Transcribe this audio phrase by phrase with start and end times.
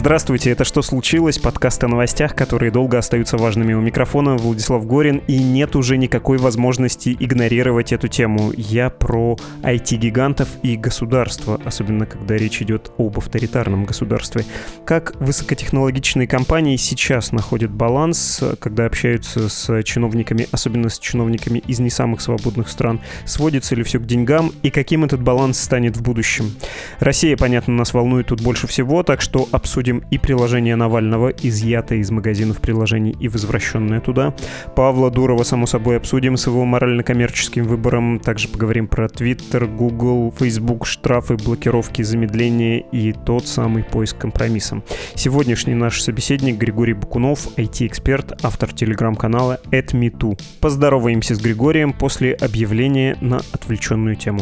[0.00, 3.74] Здравствуйте, это «Что случилось?» Подкаст о новостях, которые долго остаются важными.
[3.74, 8.50] У микрофона Владислав Горин, и нет уже никакой возможности игнорировать эту тему.
[8.56, 14.46] Я про IT-гигантов и государство, особенно когда речь идет об авторитарном государстве.
[14.86, 21.90] Как высокотехнологичные компании сейчас находят баланс, когда общаются с чиновниками, особенно с чиновниками из не
[21.90, 26.54] самых свободных стран, сводится ли все к деньгам, и каким этот баланс станет в будущем.
[27.00, 31.98] Россия, понятно, нас волнует тут больше всего, так что обсудим обсудим и приложение Навального, изъятое
[31.98, 34.34] из магазинов приложений и возвращенное туда.
[34.76, 38.20] Павла Дурова, само собой, обсудим с его морально-коммерческим выбором.
[38.20, 44.82] Также поговорим про Twitter, Google, Facebook, штрафы, блокировки, замедления и тот самый поиск компромиссом.
[45.14, 50.38] Сегодняшний наш собеседник Григорий Бакунов, IT-эксперт, автор телеграм-канала AdMeToo.
[50.60, 54.40] Поздороваемся с Григорием после объявления на отвлеченную тему.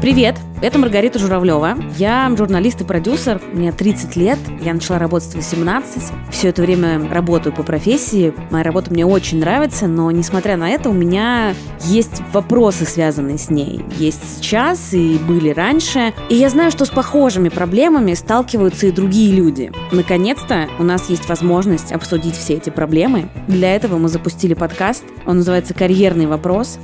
[0.00, 0.36] Привет!
[0.64, 1.76] Это Маргарита Журавлева.
[1.98, 3.38] Я журналист и продюсер.
[3.52, 4.38] Мне 30 лет.
[4.62, 6.02] Я начала работать в 18.
[6.30, 8.32] Все это время работаю по профессии.
[8.50, 13.50] Моя работа мне очень нравится, но, несмотря на это, у меня есть вопросы, связанные с
[13.50, 13.84] ней.
[13.98, 16.14] Есть сейчас и были раньше.
[16.30, 19.70] И я знаю, что с похожими проблемами сталкиваются и другие люди.
[19.92, 23.28] Наконец-то у нас есть возможность обсудить все эти проблемы.
[23.48, 25.04] Для этого мы запустили подкаст.
[25.26, 26.78] Он называется «Карьерный вопрос».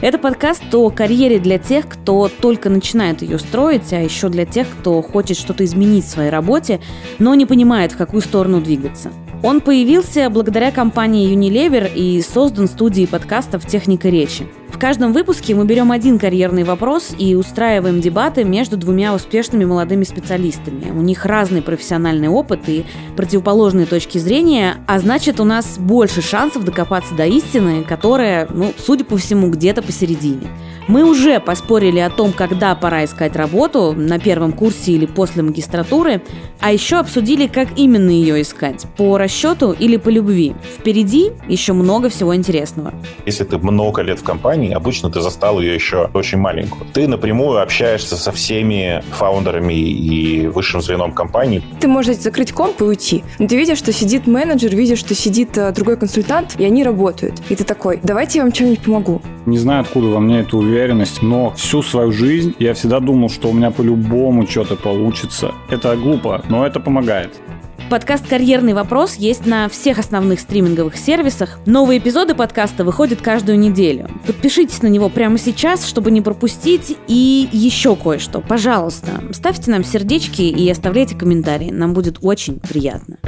[0.00, 4.68] Это подкаст о карьере для тех, кто только начинает ее строить, а еще для тех,
[4.68, 6.80] кто хочет что-то изменить в своей работе,
[7.18, 9.10] но не понимает, в какую сторону двигаться.
[9.42, 14.46] Он появился благодаря компании Unilever и создан студией подкастов «Техника речи».
[14.76, 20.04] В каждом выпуске мы берем один карьерный вопрос и устраиваем дебаты между двумя успешными молодыми
[20.04, 20.90] специалистами.
[20.90, 22.84] У них разный профессиональный опыт и
[23.16, 29.06] противоположные точки зрения, а значит у нас больше шансов докопаться до истины, которая, ну, судя
[29.06, 30.46] по всему, где-то посередине.
[30.88, 36.22] Мы уже поспорили о том, когда пора искать работу, на первом курсе или после магистратуры,
[36.60, 40.54] а еще обсудили, как именно ее искать, по расчету или по любви.
[40.78, 42.94] Впереди еще много всего интересного.
[43.24, 46.86] Если ты много лет в компании, обычно ты застал ее еще очень маленькую.
[46.92, 51.62] Ты напрямую общаешься со всеми фаундерами и высшим звеном компании.
[51.80, 53.24] Ты можешь закрыть комп и уйти.
[53.38, 57.34] Но ты видишь, что сидит менеджер, видишь, что сидит э, другой консультант, и они работают.
[57.48, 59.22] И ты такой, давайте я вам чем-нибудь помогу.
[59.46, 63.48] Не знаю, откуда во мне эта уверенность, но всю свою жизнь я всегда думал, что
[63.48, 65.54] у меня по-любому что-то получится.
[65.70, 67.40] Это глупо, но это помогает.
[67.88, 71.60] Подкаст «Карьерный вопрос» есть на всех основных стриминговых сервисах.
[71.66, 74.10] Новые эпизоды подкаста выходят каждую неделю.
[74.26, 76.96] Подпишитесь на него прямо сейчас, чтобы не пропустить.
[77.06, 78.40] И еще кое-что.
[78.40, 81.70] Пожалуйста, ставьте нам сердечки и оставляйте комментарии.
[81.70, 83.18] Нам будет очень приятно.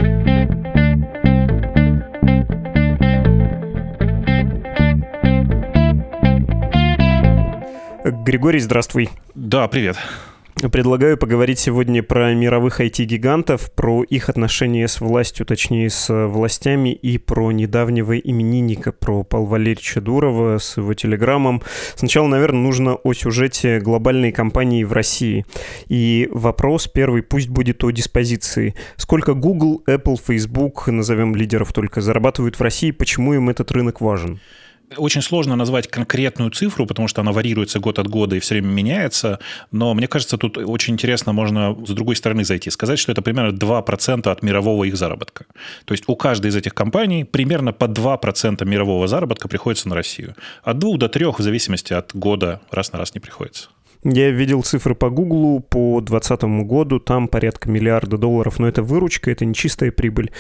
[8.25, 9.09] Григорий, здравствуй.
[9.37, 9.97] Да, привет.
[10.61, 17.17] Предлагаю поговорить сегодня про мировых IT-гигантов, про их отношения с властью, точнее с властями, и
[17.17, 21.63] про недавнего именинника, про Павла Валерьевича Дурова с его телеграммом.
[21.95, 25.47] Сначала, наверное, нужно о сюжете глобальной компании в России.
[25.87, 28.75] И вопрос первый пусть будет о диспозиции.
[28.97, 34.41] Сколько Google, Apple, Facebook, назовем лидеров только, зарабатывают в России, почему им этот рынок важен?
[34.97, 38.69] Очень сложно назвать конкретную цифру, потому что она варьируется год от года и все время
[38.69, 39.39] меняется.
[39.71, 42.71] Но мне кажется, тут очень интересно можно с другой стороны зайти.
[42.71, 45.45] Сказать, что это примерно 2% от мирового их заработка.
[45.85, 50.35] То есть у каждой из этих компаний примерно по 2% мирового заработка приходится на Россию.
[50.63, 53.69] От 2 до 3 в зависимости от года раз на раз не приходится.
[54.05, 59.31] Я видел цифры по Гуглу по 2020 году, там порядка миллиарда долларов, но это выручка,
[59.31, 60.31] это не чистая прибыль.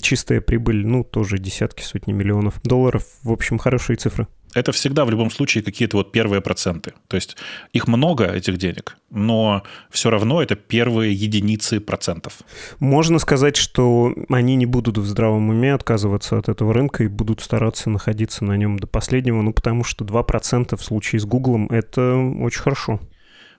[0.00, 3.04] Чистая прибыль, ну, тоже десятки, сотни миллионов долларов.
[3.22, 4.26] В общем, хорошие цифры.
[4.54, 6.92] Это всегда в любом случае какие-то вот первые проценты.
[7.08, 7.36] То есть
[7.72, 12.40] их много, этих денег, но все равно это первые единицы процентов.
[12.78, 17.40] Можно сказать, что они не будут в здравом уме отказываться от этого рынка и будут
[17.40, 22.16] стараться находиться на нем до последнего, ну потому что 2% в случае с Гуглом— это
[22.16, 23.00] очень хорошо.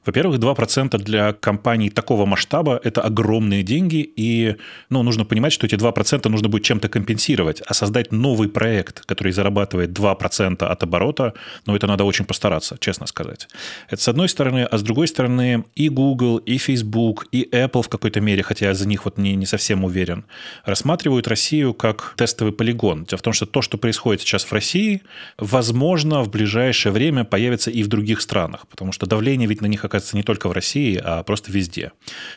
[0.06, 4.56] Во-первых, 2% для компаний такого масштаба– это огромные деньги, и
[4.90, 9.32] ну, нужно понимать, что эти 2% нужно будет чем-то компенсировать, а создать новый проект, который
[9.32, 11.34] зарабатывает 2% от оборота,
[11.66, 13.48] ну, это надо очень постараться, честно сказать.
[13.90, 17.90] Это с одной стороны, а с другой стороны, и Google, и Facebook, и Apple в
[17.90, 20.26] какой-то мере, хотя я за них вот не, не совсем уверен,
[20.66, 23.06] рассматривают Россию как тестовый полигон.
[23.06, 25.02] Дело в том, что то, что происходит сейчас в России,
[25.38, 29.86] возможно, в ближайшее время появится и в других странах, потому что давление ведь на них
[29.94, 31.92] оказывается не только в России, а просто везде.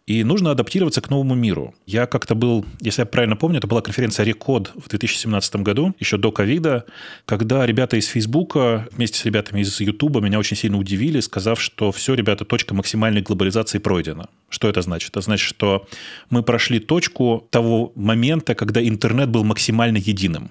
[0.07, 1.75] И нужно адаптироваться к новому миру.
[1.87, 6.19] Я как-то был, если я правильно помню, это была конференция Рекод в 2017 году, еще
[6.19, 6.85] до ковида,
[7.25, 11.93] когда ребята из Фейсбука вместе с ребятами из Ютуба меня очень сильно удивили, сказав, что
[11.93, 14.29] все, ребята, точка максимальной глобализации пройдена.
[14.49, 15.11] Что это значит?
[15.11, 15.87] Это значит, что
[16.31, 20.51] мы прошли точку того момента, когда интернет был максимально единым.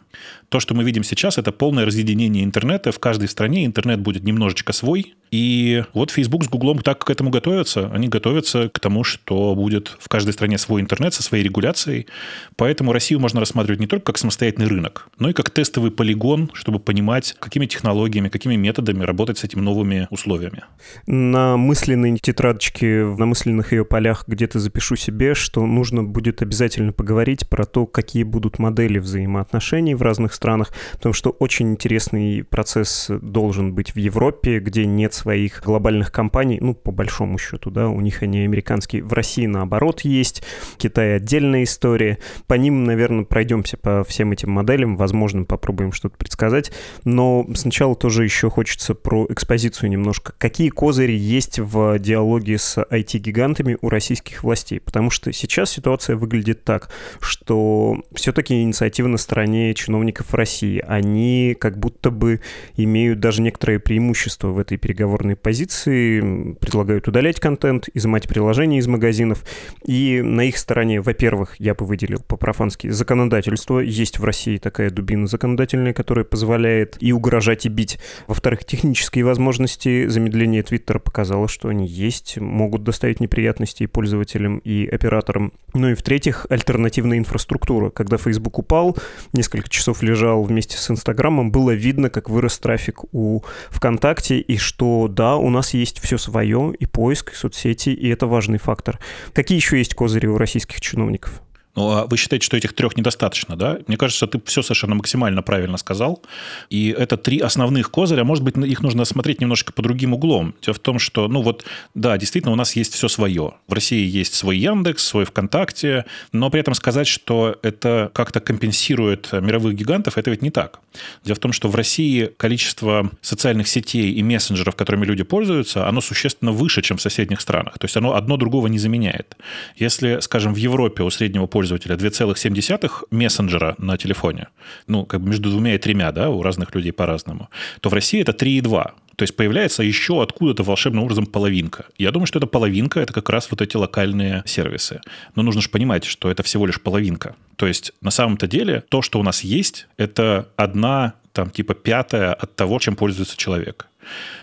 [0.50, 2.92] То, что мы видим сейчас, это полное разъединение интернета.
[2.92, 5.16] В каждой стране интернет будет немножечко свой.
[5.32, 7.90] И вот Facebook с Гуглом так к этому готовятся.
[7.94, 12.08] Они готовятся к тому, что будет в каждой стране свой интернет со своей регуляцией.
[12.56, 16.80] Поэтому Россию можно рассматривать не только как самостоятельный рынок, но и как тестовый полигон, чтобы
[16.80, 20.64] понимать, какими технологиями, какими методами работать с этими новыми условиями.
[21.08, 27.50] На мысленной тетрадочке, на мысленных ее полях где-то запишу себе, что нужно будет обязательно поговорить
[27.50, 33.74] про то, какие будут модели взаимоотношений в разных странах, потому что очень интересный процесс должен
[33.74, 38.22] быть в Европе, где нет своих глобальных компаний, ну, по большому счету, да, у них
[38.22, 39.04] они американские.
[39.04, 40.44] В России, наоборот, есть.
[40.78, 42.20] Китай отдельная история.
[42.46, 46.72] По ним, наверное, пройдемся по всем этим моделям, возможно, попробуем что-то предсказать.
[47.04, 50.34] Но сначала тоже еще хочется про экспозицию немножко.
[50.38, 54.80] Какие козыри есть в диалоге с IT-гигантами у российских властей?
[54.80, 60.84] Потому что сейчас ситуация выглядит так, что все-таки инициатива на стороне чиновников России.
[60.88, 62.42] Они как будто бы
[62.78, 69.46] имеют даже некоторое преимущество в этой переговорной позиции, предлагают удалять контент, изымать приложения из магазинов.
[69.86, 73.80] И на их стороне, во-первых, я бы выделил по-профански законодательство.
[73.80, 77.98] Есть в России такая дубина законодательная, которая позволяет и угрожать, и бить.
[78.28, 80.08] Во-вторых, технические возможности.
[80.08, 85.54] Замедление Твиттера показало, что они есть, могут доставить неприятности и пользователям, и операторам.
[85.74, 87.90] Ну и в-третьих, альтернативная инфраструктура.
[87.90, 88.98] Когда Facebook упал,
[89.32, 95.08] несколько часов лежал вместе с Инстаграмом, было видно, как вырос трафик у ВКонтакте, и что
[95.08, 99.00] да, у нас есть все свое, и поиск, и соцсети, и это важный фактор.
[99.34, 101.42] Какие еще есть козыри у российских чиновников?
[101.76, 103.80] Ну, а вы считаете, что этих трех недостаточно, да?
[103.88, 106.24] Мне кажется, ты все совершенно максимально правильно сказал.
[106.70, 108.24] И это три основных козыря.
[108.24, 110.56] Может быть, их нужно смотреть немножко по другим углом.
[110.62, 113.56] Дело в том, что, ну вот, да, действительно, у нас есть все свое.
[113.68, 119.34] В России есть свой Яндекс, свой ВКонтакте, но при этом сказать, что это как-то компенсирует
[119.34, 120.80] мировых гигантов, это ведь не так.
[121.26, 126.00] Дело в том, что в России количество социальных сетей и мессенджеров, которыми люди пользуются, оно
[126.00, 127.78] существенно выше, чем в соседних странах.
[127.80, 129.36] То есть оно одно другого не заменяет.
[129.76, 134.48] Если, скажем, в Европе у среднего пользователя пользователя 2,7 мессенджера на телефоне,
[134.88, 137.50] ну, как бы между двумя и тремя, да, у разных людей по-разному,
[137.82, 138.92] то в России это 3,2.
[139.16, 141.86] То есть появляется еще откуда-то волшебным образом половинка.
[141.98, 145.02] Я думаю, что эта половинка– это как раз вот эти локальные сервисы.
[145.36, 147.36] Но нужно же понимать, что это всего лишь половинка.
[147.56, 152.34] То есть на самом-то деле то, что у нас есть, это одна там типа пятая
[152.34, 153.88] от того, чем пользуется человек.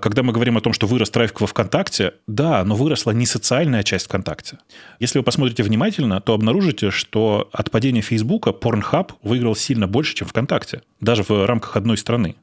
[0.01, 3.83] Когда мы говорим о том, что вырос трафик во ВКонтакте, да, но выросла не социальная
[3.83, 4.59] часть ВКонтакте.
[5.01, 10.29] Если вы посмотрите внимательно, то обнаружите, что от падения Фейсбука Pornhub выиграл сильно больше, чем
[10.29, 12.37] ВКонтакте, даже в рамках одной страны.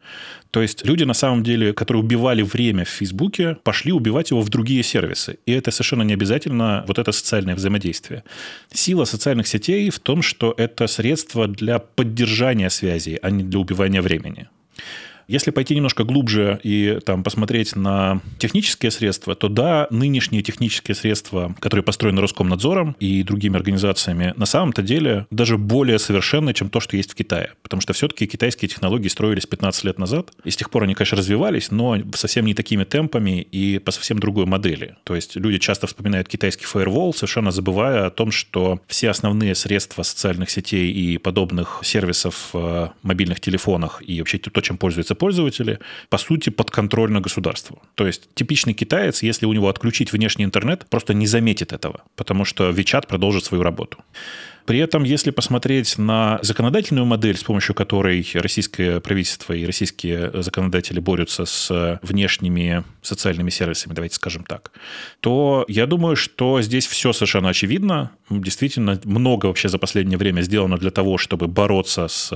[0.51, 4.49] То есть люди, на самом деле, которые убивали время в Фейсбуке, пошли убивать его в
[4.49, 5.37] другие сервисы.
[5.45, 8.23] И это совершенно не обязательно вот это социальное взаимодействие.
[8.73, 14.01] Сила социальных сетей в том, что это средство для поддержания связей, а не для убивания
[14.01, 14.49] времени.
[15.29, 21.55] Если пойти немножко глубже и там посмотреть на технические средства, то да, нынешние технические средства,
[21.59, 26.97] которые построены Роскомнадзором и другими организациями, на самом-то деле даже более совершенны, чем то, что
[26.97, 27.51] есть в Китае.
[27.61, 31.19] Потому что все-таки китайские технологии строились 15 лет назад, и с тех пор они, конечно,
[31.19, 34.95] развивались, но совсем не такими темпами и по совсем другой модели.
[35.03, 40.01] То есть люди часто вспоминают китайский фаервол, совершенно забывая о том, что все основные средства
[40.01, 46.17] социальных сетей и подобных сервисов в мобильных телефонах и вообще то, чем пользуются пользователи, по
[46.17, 47.81] сути, подконтрольно государству.
[47.95, 52.45] То есть типичный китаец, если у него отключить внешний интернет, просто не заметит этого, потому
[52.45, 53.99] что WeChat продолжит свою работу.
[54.65, 60.99] При этом, если посмотреть на законодательную модель, с помощью которой российское правительство и российские законодатели
[60.99, 64.71] борются с внешними социальными сервисами, давайте скажем так,
[65.21, 68.11] то я думаю, что здесь все совершенно очевидно.
[68.29, 72.31] Действительно, много вообще за последнее время сделано для того, чтобы бороться с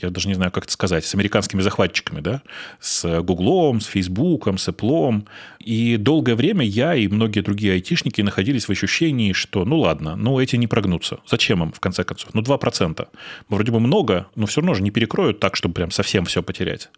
[0.00, 2.42] я даже не знаю, как это сказать, с американскими захватчиками, да,
[2.80, 5.26] с Гуглом, с Фейсбуком, с Apple.
[5.60, 10.40] И долгое время я и многие другие айтишники находились в ощущении, что, ну ладно, ну
[10.40, 11.18] эти не прогнутся.
[11.26, 12.34] Зачем им, в конце концов?
[12.34, 13.06] Ну 2%.
[13.48, 16.90] Вроде бы много, но все равно же не перекроют так, чтобы прям совсем все потерять.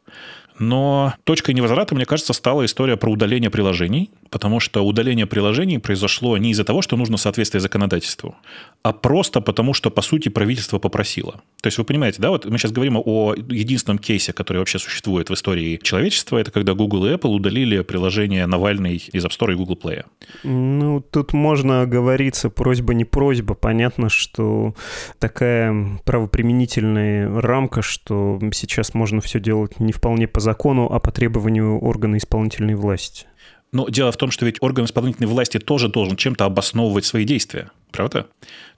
[0.59, 6.37] Но точкой невозврата, мне кажется, стала история про удаление приложений, потому что удаление приложений произошло
[6.39, 8.35] не из-за того, что нужно соответствие законодательству,
[8.83, 11.35] а просто потому, что, по сути, правительство попросило.
[11.63, 15.31] То есть вы понимаете, да, вот мы сейчас говорим о единственном кейсе, который вообще существует
[15.31, 19.55] в истории человечества, это когда Google и Apple удалили приложение Навальный из App Store и
[19.55, 20.05] Google Play.
[20.43, 23.55] Ну, тут можно оговориться, просьба не просьба.
[23.55, 24.75] Понятно, что
[25.21, 31.79] такая правоприменительная рамка, что сейчас можно все делать не вполне по закону, а по требованию
[31.79, 33.27] органа исполнительной власти.
[33.75, 37.73] Но дело в том, что ведь орган исполнительной власти тоже должен чем-то обосновывать свои действия,
[37.91, 38.29] правда?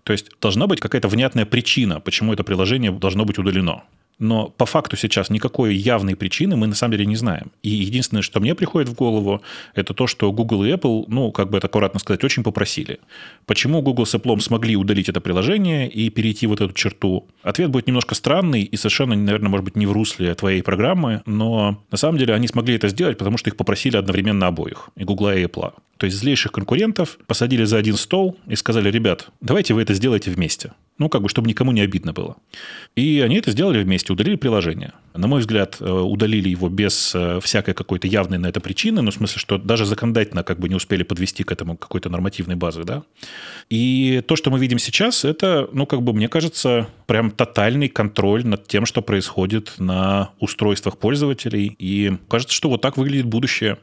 [0.05, 3.85] То есть должна быть какая-то внятная причина, почему это приложение должно быть удалено.
[4.19, 7.53] Но по факту сейчас никакой явной причины мы на самом деле не знаем.
[7.63, 9.43] И единственное, что мне приходит в голову,
[9.75, 12.99] это то, что Google и Apple, ну, как бы это аккуратно сказать, очень попросили.
[13.45, 17.27] Почему Google с Apple смогли удалить это приложение и перейти вот эту черту?
[17.43, 21.83] Ответ будет немножко странный и совершенно, наверное, может быть, не в русле твоей программы, но
[21.91, 25.31] на самом деле они смогли это сделать, потому что их попросили одновременно обоих, и Google
[25.31, 25.75] и Apple.
[25.99, 30.31] То есть злейших конкурентов посадили за один стол и сказали, ребят, давайте вы это сделаете
[30.31, 30.73] вместе.
[30.99, 32.37] Ну, как бы, чтобы никому не обидно было.
[32.95, 34.93] И они это сделали вместе, удалили приложение.
[35.15, 39.11] На мой взгляд, э, удалили его без э, всякой какой-то явной на это причины, ну,
[39.11, 42.85] в смысле, что даже законодательно как бы не успели подвести к этому какой-то нормативной базы,
[42.85, 43.03] да.
[43.69, 48.47] И то, что мы видим сейчас, это, ну, как бы, мне кажется, прям тотальный контроль
[48.47, 51.77] над тем, что происходит на устройствах пользователей.
[51.79, 53.79] И кажется, что вот так выглядит будущее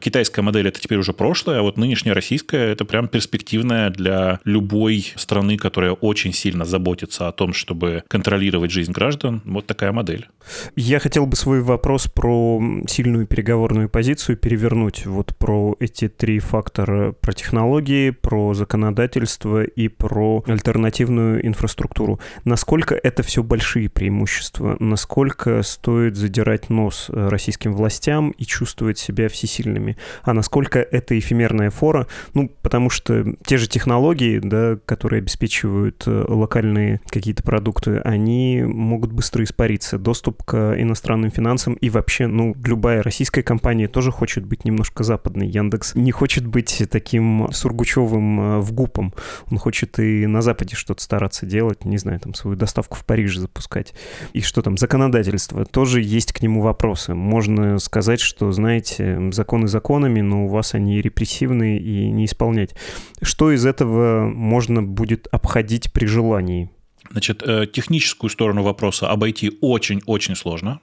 [0.00, 5.12] китайская модель это теперь уже прошлое, а вот нынешняя российская это прям перспективная для любой
[5.16, 9.42] страны, которая очень сильно заботится о том, чтобы контролировать жизнь граждан.
[9.44, 10.28] Вот такая модель.
[10.76, 15.06] Я хотел бы свой вопрос про сильную переговорную позицию перевернуть.
[15.06, 17.12] Вот про эти три фактора.
[17.12, 22.20] Про технологии, про законодательство и про альтернативную инфраструктуру.
[22.44, 24.76] Насколько это все большие преимущества?
[24.80, 29.96] Насколько стоит задирать нос российским властям и чувствовать себя всесильными?
[30.22, 36.24] а насколько это эфемерная фора, ну, потому что те же технологии, да, которые обеспечивают э,
[36.28, 39.98] локальные какие-то продукты, они могут быстро испариться.
[39.98, 45.48] Доступ к иностранным финансам и вообще, ну, любая российская компания тоже хочет быть немножко западной.
[45.48, 49.12] Яндекс не хочет быть таким Сургучевым э, в гупом.
[49.50, 53.36] Он хочет и на Западе что-то стараться делать, не знаю, там свою доставку в Париж
[53.36, 53.94] запускать.
[54.32, 57.14] И что там, законодательство, тоже есть к нему вопросы.
[57.14, 62.74] Можно сказать, что, знаете, законы закон законами, но у вас они репрессивные и не исполнять.
[63.22, 66.70] Что из этого можно будет обходить при желании?
[67.10, 70.80] Значит, э, техническую сторону вопроса обойти очень-очень сложно.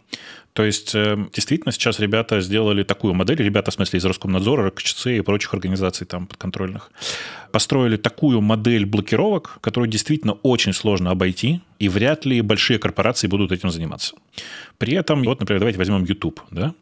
[0.60, 5.06] То есть, э, действительно, сейчас ребята сделали такую модель, ребята, в смысле, из Роскомнадзора, РКЧЦ
[5.06, 6.92] и прочих организаций там подконтрольных,
[7.54, 13.54] построили такую модель блокировок, которую действительно очень сложно обойти, и вряд ли большие корпорации будут
[13.54, 14.16] этим заниматься.
[14.78, 16.42] При этом, вот, например, давайте возьмем YouTube.
[16.52, 16.74] Да?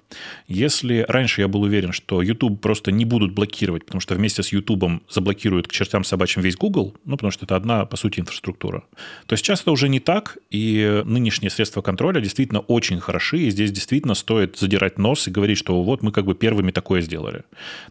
[0.48, 4.52] Если раньше я был уверен, что YouTube просто не будут блокировать, потому что вместе с
[4.52, 8.84] YouTube заблокируют к чертям собачьим весь Google, ну, потому что это одна, по сути, инфраструктура,
[9.28, 13.67] то сейчас это уже не так, и нынешние средства контроля действительно очень хороши, и здесь
[13.72, 17.44] действительно стоит задирать нос и говорить, что вот мы как бы первыми такое сделали.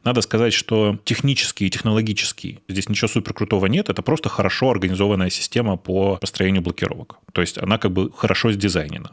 [0.05, 5.31] Надо сказать, что технически и технологически здесь ничего супер крутого нет, это просто хорошо организованная
[5.31, 7.19] система по построению блокировок.
[7.33, 9.13] То есть она как бы хорошо сдизайнена.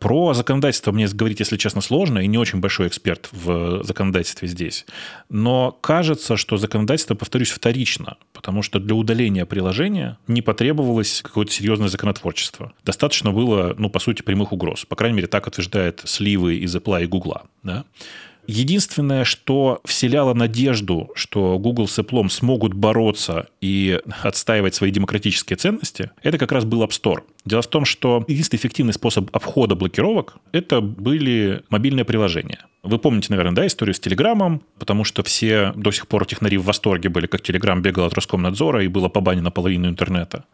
[0.00, 4.86] Про законодательство мне говорить, если честно, сложно, и не очень большой эксперт в законодательстве здесь.
[5.28, 11.88] Но кажется, что законодательство, повторюсь, вторично, потому что для удаления приложения не потребовалось какое-то серьезное
[11.88, 12.72] законотворчество.
[12.82, 14.86] Достаточно было, ну, по сути, прямых угроз.
[14.86, 17.42] По крайней мере, так утверждает сливы из Apple и Google.
[17.62, 17.84] Да?
[18.46, 26.10] Единственное, что вселяло надежду, что Google с Apple смогут бороться и отстаивать свои демократические ценности,
[26.22, 27.20] это как раз был App Store.
[27.44, 32.66] Дело в том, что единственный эффективный способ обхода блокировок– это были мобильные приложения.
[32.82, 36.64] Вы помните, наверное, да, историю с Телеграмом, потому что все до сих пор технари в
[36.64, 40.44] восторге были, как Телеграм бегал от Роскомнадзора и было побанено половину интернета.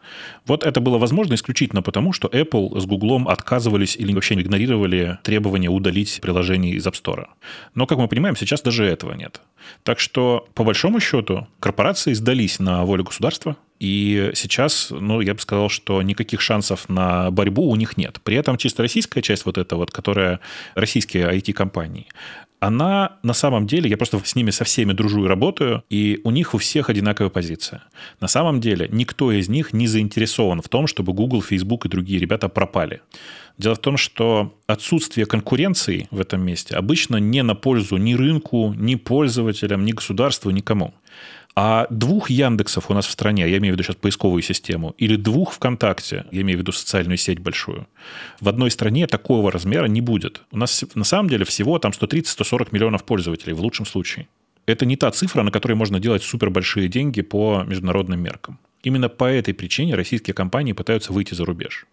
[0.45, 5.69] Вот это было возможно исключительно потому, что Apple с Google отказывались или вообще игнорировали требования
[5.69, 7.27] удалить приложение из App Store.
[7.75, 9.41] Но, как мы понимаем, сейчас даже этого нет.
[9.83, 15.39] Так что, по большому счету, корпорации сдались на волю государства, И сейчас, ну, я бы
[15.39, 18.19] сказал, что никаких шансов на борьбу у них нет.
[18.23, 20.39] При этом чисто российская часть вот эта вот, которая
[20.75, 22.07] российские IT-компании,
[22.59, 26.31] она на самом деле, я просто с ними со всеми дружу и работаю, и у
[26.31, 27.83] них у всех одинаковая позиция.
[28.19, 32.19] На самом деле никто из них не заинтересован в том, чтобы Google, Facebook и другие
[32.19, 33.01] ребята пропали.
[33.57, 38.73] Дело в том, что отсутствие конкуренции в этом месте обычно не на пользу ни рынку,
[38.75, 40.93] ни пользователям, ни государству, никому.
[41.59, 45.15] А двух Яндексов у нас в стране, я имею в виду сейчас поисковую систему, или
[45.15, 47.87] двух ВКонтакте, я имею в виду социальную сеть большую,
[48.39, 50.43] в одной стране такого размера не будет.
[50.51, 54.27] У нас на самом деле всего там 130-140 миллионов пользователей в лучшем случае.
[54.67, 58.59] Это не та цифра, на которой можно делать супер большие деньги по международным меркам.
[58.83, 61.87] Именно по этой причине российские компании пытаются выйти за рубеж.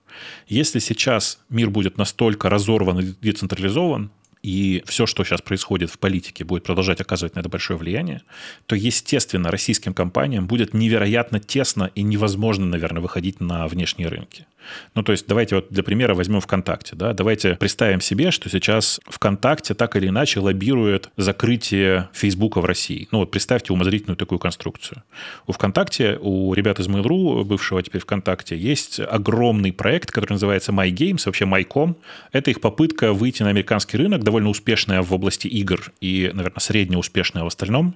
[0.46, 4.10] Если сейчас мир будет настолько разорван и децентрализован,
[4.44, 8.20] и все, что сейчас происходит в политике, будет продолжать оказывать на это большое влияние,
[8.66, 14.46] то, естественно, российским компаниям будет невероятно тесно и невозможно, наверное, выходить на внешние рынки.
[14.94, 16.96] Ну, то есть, давайте вот для примера возьмем ВКонтакте.
[16.96, 17.12] Да?
[17.12, 23.08] Давайте представим себе, что сейчас ВКонтакте так или иначе лоббирует закрытие Фейсбука в России.
[23.10, 25.02] Ну, вот представьте умозрительную такую конструкцию.
[25.46, 31.22] У ВКонтакте, у ребят из Mail.ru, бывшего теперь ВКонтакте, есть огромный проект, который называется MyGames,
[31.26, 31.96] вообще MyCom.
[32.32, 36.98] Это их попытка выйти на американский рынок, довольно успешная в области игр и, наверное, средне
[36.98, 37.94] успешная в остальном.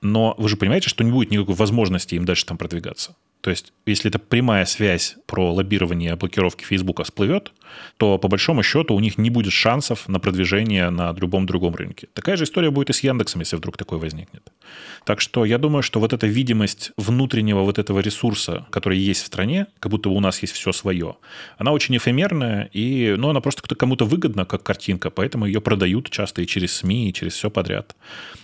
[0.00, 3.14] Но вы же понимаете, что не будет никакой возможности им дальше там продвигаться.
[3.44, 7.52] То есть, если это прямая связь про лоббирование блокировки Фейсбука всплывет,
[7.98, 12.08] то по большому счету у них не будет шансов на продвижение на любом другом рынке.
[12.14, 14.50] Такая же история будет и с Яндексом, если вдруг такой возникнет.
[15.04, 19.26] Так что я думаю, что вот эта видимость внутреннего вот этого ресурса, который есть в
[19.26, 21.16] стране, как будто у нас есть все свое,
[21.58, 26.40] она очень эфемерная, и ну, она просто кому-то выгодна, как картинка, поэтому ее продают часто
[26.40, 27.94] и через СМИ, и через все подряд.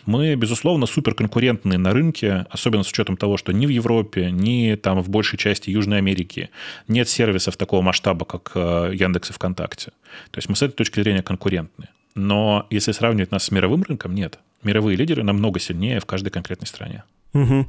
[0.05, 4.90] Мы, безусловно, суперконкурентны на рынке, особенно с учетом того, что ни в Европе, ни там
[4.91, 6.51] там в большей части Южной Америки
[6.89, 9.93] нет сервисов такого масштаба, как э, Яндекс и ВКонтакте.
[10.33, 11.89] То есть мы с этой точки зрения конкурентны.
[12.17, 14.41] Но если сравнивать нас с мировым рынком, нет.
[14.65, 17.05] Мировые лидеры намного сильнее в каждой конкретной стране.
[17.35, 17.69] Угу.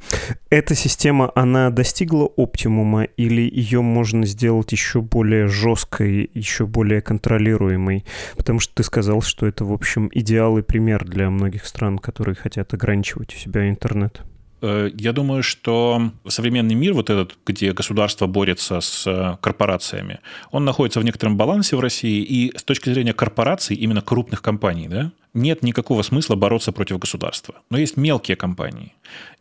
[0.50, 8.04] Эта система, она достигла оптимума или ее можно сделать еще более жесткой, еще более контролируемой?
[8.36, 12.34] Потому что ты сказал, что это, в общем, идеал и пример для многих стран, которые
[12.34, 14.24] хотят ограничивать у себя интернет.
[14.62, 20.20] Э, я думаю, что современный мир, вот этот, где государство борется с э, корпорациями,
[20.52, 24.88] он находится в некотором балансе в России, и с точки зрения корпораций, именно крупных компаний,
[24.88, 27.56] да, нет никакого смысла бороться против государства.
[27.70, 28.94] Но есть мелкие компании.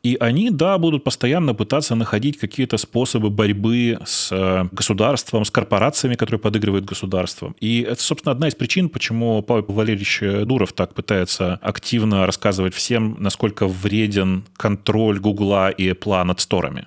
[0.03, 6.15] И они, да, будут постоянно пытаться находить какие-то способы борьбы с э, государством, с корпорациями,
[6.15, 7.55] которые подыгрывают государством.
[7.61, 13.17] И это, собственно, одна из причин, почему Павел Валерьевич Дуров так пытается активно рассказывать всем,
[13.19, 16.87] насколько вреден контроль Гугла и Apple над сторами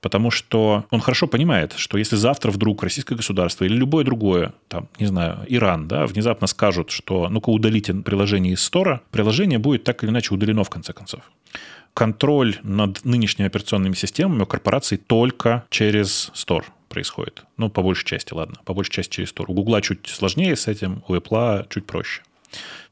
[0.00, 4.88] потому что он хорошо понимает, что если завтра вдруг российское государство или любое другое, там,
[4.98, 10.02] не знаю, Иран, да, внезапно скажут, что ну-ка удалите приложение из стора, приложение будет так
[10.02, 11.22] или иначе удалено в конце концов
[11.94, 17.44] контроль над нынешними операционными системами у корпораций только через Store происходит.
[17.56, 19.46] Ну, по большей части, ладно, по большей части через Store.
[19.48, 22.22] У Гугла чуть сложнее с этим, у Apple чуть проще.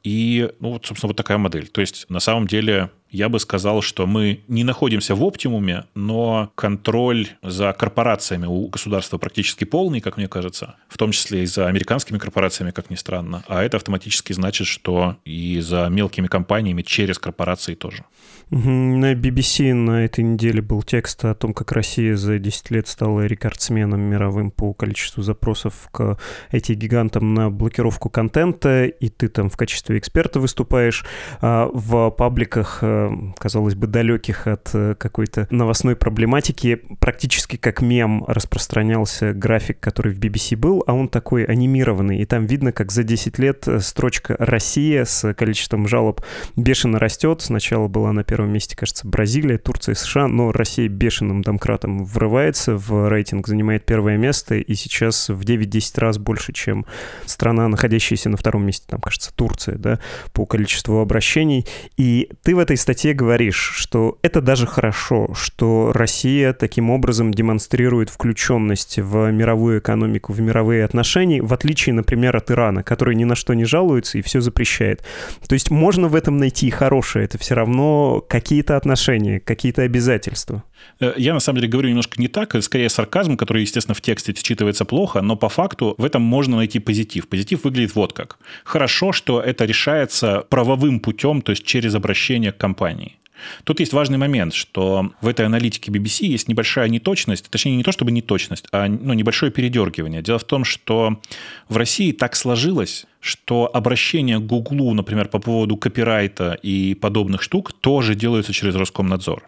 [0.04, 1.68] И, ну, вот, собственно, вот такая модель.
[1.68, 6.52] То есть, на самом деле, я бы сказал, что мы не находимся в оптимуме, но
[6.54, 11.68] контроль за корпорациями у государства практически полный, как мне кажется, в том числе и за
[11.68, 13.44] американскими корпорациями, как ни странно.
[13.48, 18.04] А это автоматически значит, что и за мелкими компаниями через корпорации тоже.
[18.50, 23.26] На BBC на этой неделе был текст о том, как Россия за 10 лет стала
[23.26, 26.18] рекордсменом мировым по количеству запросов к
[26.52, 31.05] IT-гигантам на блокировку контента, и ты там в качестве эксперта выступаешь.
[31.40, 38.24] А в пабликах, э, казалось бы, далеких от э, какой-то новостной проблематики, практически как мем
[38.27, 43.05] распространялся график, который в BBC был, а он такой анимированный, и там видно, как за
[43.05, 46.20] 10 лет строчка «Россия» с количеством жалоб
[46.57, 47.40] бешено растет.
[47.42, 53.09] Сначала была на первом месте, кажется, Бразилия, Турция, США, но Россия бешеным домкратом врывается в
[53.09, 56.87] рейтинг, занимает первое место, и сейчас в 9-10 раз больше, чем
[57.27, 59.98] страна, находящаяся на втором месте, там, кажется, Турция, да,
[60.32, 61.66] по количеству обращений.
[61.96, 68.10] И ты в этой статье говоришь, что это даже хорошо, что Россия таким образом демонстрирует
[68.10, 73.34] включенность в мировую экономику, в мировые отношения, в отличие, например, от Ирана, который ни на
[73.34, 75.02] что не жалуется и все запрещает.
[75.48, 80.62] То есть можно в этом найти хорошее, это все равно какие-то отношения, какие-то обязательства.
[81.00, 84.32] Э, я, на самом деле, говорю немножко не так, скорее сарказм, который, естественно, в тексте
[84.32, 87.28] считывается плохо, но по факту в этом можно найти позитив.
[87.28, 88.38] Позитив выглядит вот как.
[88.64, 93.18] Хорошо, что это решается правовым путем, то есть через обращение к компании.
[93.64, 97.92] Тут есть важный момент, что в этой аналитике BBC есть небольшая неточность, точнее, не то
[97.92, 100.22] чтобы неточность, а ну, небольшое передергивание.
[100.22, 101.20] Дело в том, что
[101.68, 107.72] в России так сложилось, что обращения к Гуглу, например, по поводу копирайта и подобных штук
[107.72, 109.42] тоже делаются через Роскомнадзор.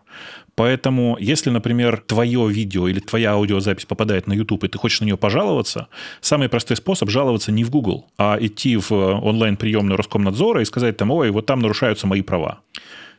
[0.60, 5.06] Поэтому, если, например, твое видео или твоя аудиозапись попадает на YouTube, и ты хочешь на
[5.06, 5.88] нее пожаловаться,
[6.20, 11.12] самый простой способ жаловаться не в Google, а идти в онлайн-приемную Роскомнадзора и сказать там,
[11.12, 12.60] ой, вот там нарушаются мои права.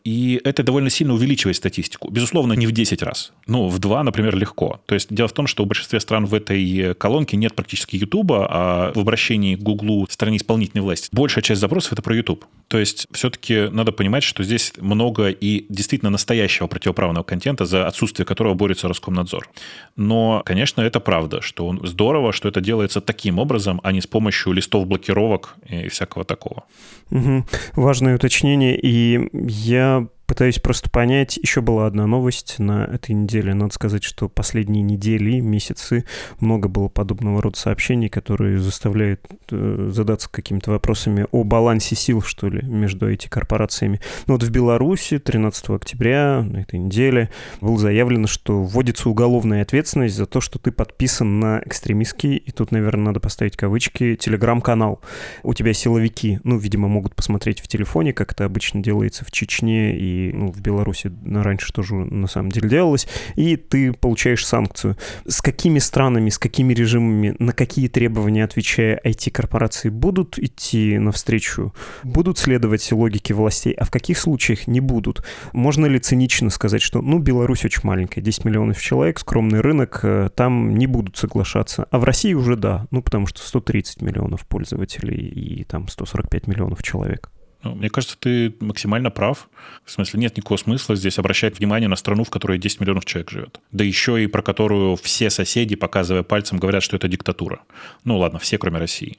[0.04, 2.10] И это довольно сильно увеличивает статистику.
[2.10, 3.34] Безусловно, не в 10 раз.
[3.48, 4.82] Ну, в 2, например, легко.
[4.86, 8.32] То есть дело в том, что в большинстве стран в этой колонке нет практически YouTube,
[8.32, 12.46] а в обращении к Google стороне исполнительной власти большая часть запросов это про YouTube.
[12.68, 18.26] То есть все-таки надо понимать, что здесь много и действительно настоящего противоправного контента, за отсутствие
[18.26, 19.50] которого борется Роскомнадзор.
[19.98, 24.54] Но, конечно, это правда, что здорово, что это делается таким образом, а не с помощью
[24.54, 26.64] листов блокировок и всякого такого.
[27.12, 27.46] Угу.
[27.76, 28.80] Важное уточнение.
[28.82, 29.91] И я
[30.32, 31.36] пытаюсь просто понять.
[31.36, 33.54] Еще была одна новость на этой неделе.
[33.54, 36.06] Надо сказать, что последние недели, месяцы
[36.40, 39.20] много было подобного рода сообщений, которые заставляют
[39.52, 44.00] э, задаться какими-то вопросами о балансе сил, что ли, между этими корпорациями.
[44.26, 50.16] Ну вот в Беларуси 13 октября на этой неделе было заявлено, что вводится уголовная ответственность
[50.16, 55.02] за то, что ты подписан на экстремистский, и тут, наверное, надо поставить кавычки, телеграм-канал.
[55.44, 59.98] У тебя силовики, ну, видимо, могут посмотреть в телефоне, как это обычно делается в Чечне
[59.98, 64.98] и ну, в Беларуси раньше тоже на самом деле делалось, и ты получаешь санкцию.
[65.28, 72.38] С какими странами, с какими режимами, на какие требования, отвечая IT-корпорации, будут идти навстречу, будут
[72.38, 75.26] следовать логике властей, а в каких случаях не будут?
[75.54, 80.30] Можно ли цинично сказать, что, ну, Беларусь очень маленькая, 10 миллионов человек, скромный рынок, э,
[80.36, 85.28] там не будут соглашаться, а в России уже да, ну, потому что 130 миллионов пользователей
[85.28, 87.32] и там 145 миллионов человек.
[87.64, 89.50] Ну, мне кажется, ты максимально прав.
[89.86, 93.30] В смысле, нет никакого смысла здесь обращать внимание на страну, в которой 10 миллионов человек
[93.30, 93.60] живет.
[93.72, 97.62] Да еще и про которую все соседи, показывая пальцем, говорят, что это диктатура.
[98.04, 99.18] Ну ладно, все, кроме России.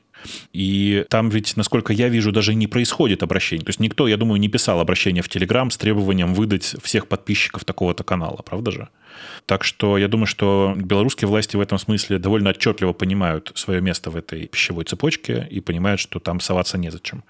[0.53, 3.65] И там ведь, насколько я вижу, даже не происходит обращение.
[3.65, 7.65] То есть никто, я думаю, не писал обращение в Телеграм с требованием выдать всех подписчиков
[7.65, 8.89] такого-то канала, правда же?
[9.47, 14.11] Так что я думаю, что белорусские власти в этом смысле довольно отчетливо понимают свое место
[14.11, 17.25] в этой пищевой цепочке и понимают, что там соваться незачем.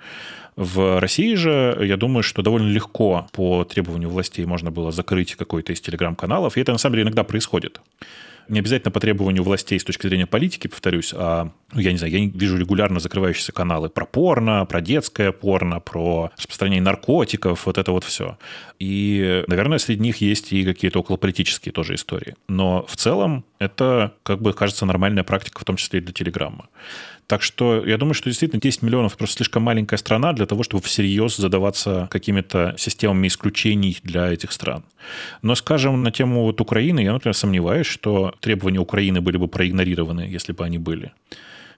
[0.54, 5.72] В России же, я думаю, что довольно легко по требованию властей можно было закрыть какой-то
[5.72, 7.80] из телеграм-каналов, и это на самом деле иногда происходит
[8.48, 12.12] не обязательно по требованию властей с точки зрения политики, повторюсь, а, ну, я не знаю,
[12.12, 17.92] я вижу регулярно закрывающиеся каналы про порно, про детское порно, про распространение наркотиков, вот это
[17.92, 18.38] вот все.
[18.78, 22.34] И, наверное, среди них есть и какие-то околополитические тоже истории.
[22.48, 26.68] Но в целом это, как бы, кажется, нормальная практика, в том числе и для Телеграма.
[27.32, 30.82] Так что я думаю, что действительно 10 миллионов просто слишком маленькая страна для того, чтобы
[30.82, 34.84] всерьез задаваться какими-то системами исключений для этих стран.
[35.40, 40.28] Но, скажем, на тему вот Украины, я, например, сомневаюсь, что требования Украины были бы проигнорированы,
[40.30, 41.12] если бы они были.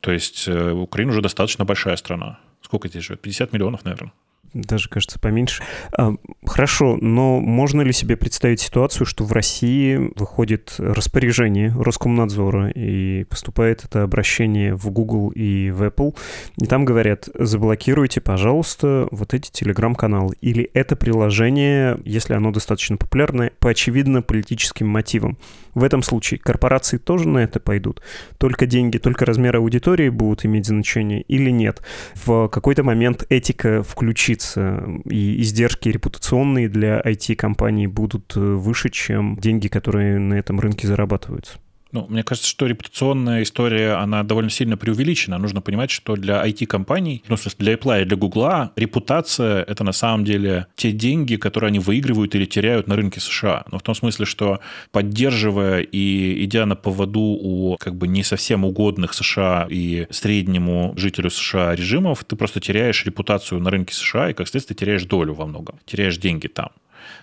[0.01, 2.40] То есть э, Украина уже достаточно большая страна.
[2.61, 3.21] Сколько здесь живет?
[3.21, 4.12] 50 миллионов, наверное
[4.55, 5.62] даже, кажется, поменьше.
[5.97, 6.14] А,
[6.47, 13.85] хорошо, но можно ли себе представить ситуацию, что в России выходит распоряжение Роскомнадзора и поступает
[13.85, 16.17] это обращение в Google и в Apple,
[16.61, 20.35] и там говорят, заблокируйте, пожалуйста, вот эти телеграм-каналы.
[20.40, 25.37] Или это приложение, если оно достаточно популярное, по очевидно политическим мотивам.
[25.75, 28.01] В этом случае корпорации тоже на это пойдут?
[28.38, 31.83] Только деньги, только размер аудитории будут иметь значение или нет?
[32.14, 39.69] В какой-то момент этика включится, и издержки репутационные для IT-компаний будут э, выше, чем деньги,
[39.69, 41.59] которые на этом рынке зарабатываются.
[41.95, 45.39] Ну, мне кажется, что репутационная история, она довольно сильно преувеличена.
[45.39, 49.85] Нужно понимать, что для IT-компаний, ну, в смысле, для Apple и для Google, репутация— это
[49.85, 53.65] на самом деле те деньги, которые они выигрывают или теряют на рынке США.
[53.71, 54.59] Но в том смысле, что
[54.91, 61.31] поддерживая и идя на поводу у как бы не совсем угодных США и среднему жителю
[61.31, 65.47] США режимов, ты просто теряешь репутацию на рынке США и, как следствие, теряешь долю во
[65.47, 66.71] многом, теряешь деньги там.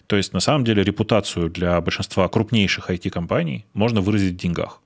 [0.07, 4.80] То есть, на самом деле, репутацию для большинства крупнейших IT-компаний можно выразить в деньгах.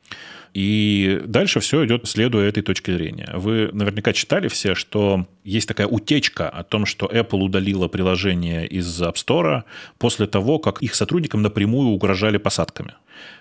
[0.55, 3.29] И дальше все идет, следуя этой точке зрения.
[3.33, 9.01] Вы наверняка читали все, что есть такая утечка о том, что Apple удалила приложение из
[9.01, 9.63] App Store
[9.97, 12.93] после того, как их сотрудникам напрямую угрожали посадками.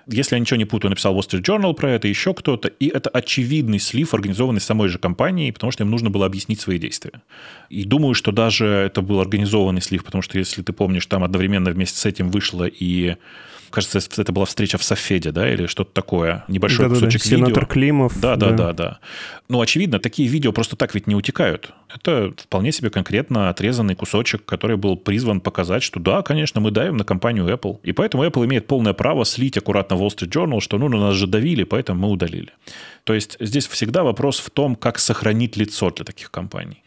[0.08, 3.10] Если я ничего не путаю, написал Wall Street Journal про это, еще кто-то, и это
[3.10, 7.22] очевидный слив, организованный самой же компанией, потому что им нужно было объяснить свои действия.
[7.70, 11.70] И думаю, что даже это был организованный слив, потому что, если ты помнишь, там одновременно
[11.70, 13.14] вместе с этим вышло и
[13.74, 17.36] кажется, это была встреча в Софеде, да, или что-то такое, небольшой да, кусочек да, да.
[17.36, 17.46] видео.
[17.46, 18.20] Сенатор Климов.
[18.20, 18.98] Да, да, да, да, да.
[19.48, 21.72] Ну, очевидно, такие видео просто так ведь не утекают.
[21.94, 26.96] Это вполне себе конкретно отрезанный кусочек, который был призван показать, что да, конечно, мы давим
[26.96, 27.80] на компанию Apple.
[27.82, 31.14] И поэтому Apple имеет полное право слить аккуратно Wall Street Journal, что ну, на нас
[31.14, 32.50] же давили, поэтому мы удалили.
[33.04, 36.82] То есть здесь всегда вопрос в том, как сохранить лицо для таких компаний.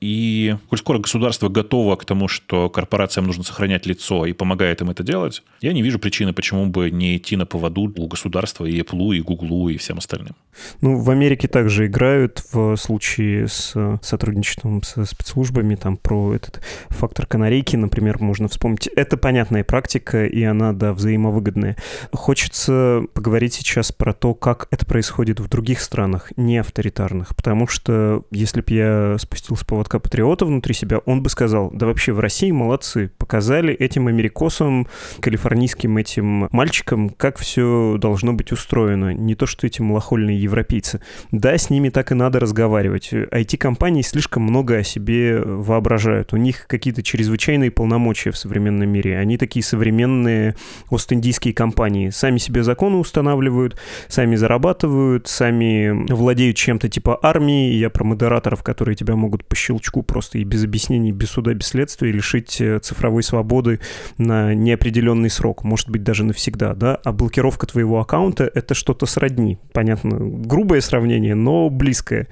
[0.00, 4.90] И коль скоро государство готово к тому, что корпорациям нужно сохранять лицо и помогает им
[4.90, 8.80] это делать, я не вижу причины, почему бы не идти на поводу у государства и
[8.80, 10.36] Apple, и Google, и всем остальным.
[10.80, 17.26] Ну, в Америке также играют в случае с сотрудничеством со спецслужбами, там про этот фактор
[17.26, 18.88] канарейки, например, можно вспомнить.
[18.88, 21.76] Это понятная практика, и она, да, взаимовыгодная.
[22.12, 28.24] Хочется поговорить сейчас про то, как это происходит в других странах, не авторитарных, потому что
[28.30, 32.20] если бы я спустился по поводка патриота внутри себя, он бы сказал, да вообще в
[32.20, 34.86] России молодцы, показали этим америкосам,
[35.20, 39.14] калифорнийским этим мальчикам, как все должно быть устроено.
[39.14, 41.00] Не то, что эти малохольные европейцы.
[41.32, 43.12] Да, с ними так и надо разговаривать.
[43.12, 46.32] IT-компании слишком много о себе воображают.
[46.32, 49.18] У них какие-то чрезвычайные полномочия в современном мире.
[49.18, 50.54] Они такие современные
[50.90, 52.10] ост-индийские компании.
[52.10, 57.72] Сами себе законы устанавливают, сами зарабатывают, сами владеют чем-то типа армии.
[57.72, 61.68] Я про модераторов, которые тебя могут по щелчку просто и без объяснений, без суда, без
[61.68, 63.80] следствия лишить э, цифровой свободы
[64.18, 69.58] на неопределенный срок, может быть, даже навсегда, да, а блокировка твоего аккаунта— это что-то сродни.
[69.72, 72.28] Понятно, грубое сравнение, но близкое.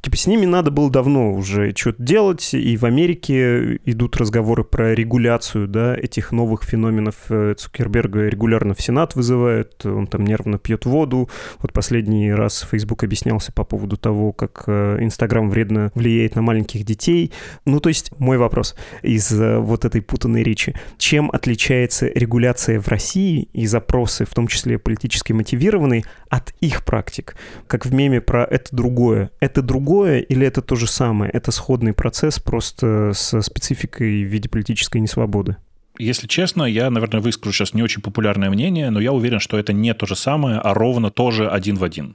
[0.00, 4.94] Типа с ними надо было давно уже что-то делать, и в Америке идут разговоры про
[4.94, 7.14] регуляцию, да, этих новых феноменов.
[7.28, 11.28] Э, Цукерберга регулярно в Сенат вызывают, он там нервно пьет воду.
[11.60, 16.84] Вот последний раз Facebook объяснялся по поводу того, как э, Инстаграм вредно влияет на маленьких
[16.88, 17.32] детей.
[17.64, 20.74] Ну, то есть мой вопрос из э, вот этой путанной речи.
[20.96, 27.36] Чем отличается регуляция в России и запросы, в том числе политически мотивированные, от их практик?
[27.66, 29.30] Как в меме про «это другое».
[29.40, 31.30] Это другое или это то же самое?
[31.30, 35.56] Это сходный процесс, просто со спецификой в виде политической несвободы?
[35.98, 39.72] Если честно, я, наверное, выскажу сейчас не очень популярное мнение, но я уверен, что это
[39.72, 42.14] не то же самое, а ровно тоже один в один.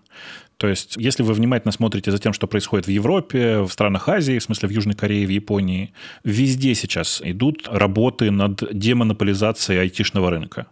[0.63, 4.39] То есть, если вы внимательно смотрите за тем, что происходит в Европе, в странах Азии,
[4.39, 5.91] в смысле в Южной Корее, в Японии,
[6.23, 10.67] везде сейчас идут работы над демонополизацией айтишного рынка.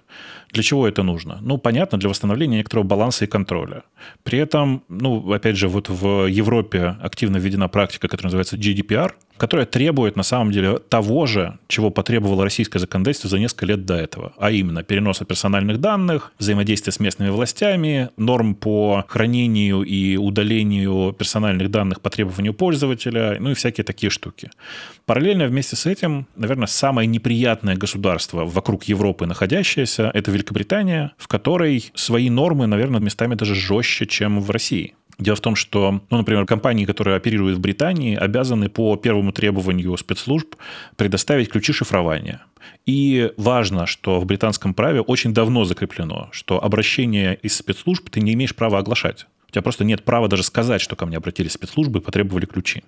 [0.52, 1.40] Для чего это нужно?
[1.42, 3.84] Ну, понятно, для восстановления некоторого баланса и контроля.
[4.24, 9.66] При этом, ну, опять же, вот в Европе активно введена практика, которая называется GDPR, которая
[9.66, 14.34] требует на самом деле того же, чего потребовало российское законодательство за несколько лет до этого,
[14.38, 21.72] а именно переноса персональных данных, взаимодействие с местными властями, норм по хранению и удалению персональных
[21.72, 24.52] данных по требованию пользователя, ну и всякие такие штуки.
[25.06, 31.92] Параллельно вместе с этим, наверное, самое неприятное государство вокруг Европы находящееся– это Великобритания, в которой
[31.94, 34.96] свои нормы, наверное, местами даже жестче, чем в России.
[35.20, 39.96] Дело в том, что, ну, например, компании, которые оперируют в Британии, обязаны по первому требованию
[39.98, 40.56] спецслужб
[40.96, 42.42] предоставить ключи шифрования.
[42.88, 48.34] И важно, что в британском праве очень давно закреплено, что обращение из спецслужб ты не
[48.34, 49.28] имеешь права оглашать.
[49.48, 52.84] У тебя просто нет права даже сказать, что ко мне обратились спецслужбы и потребовали ключи.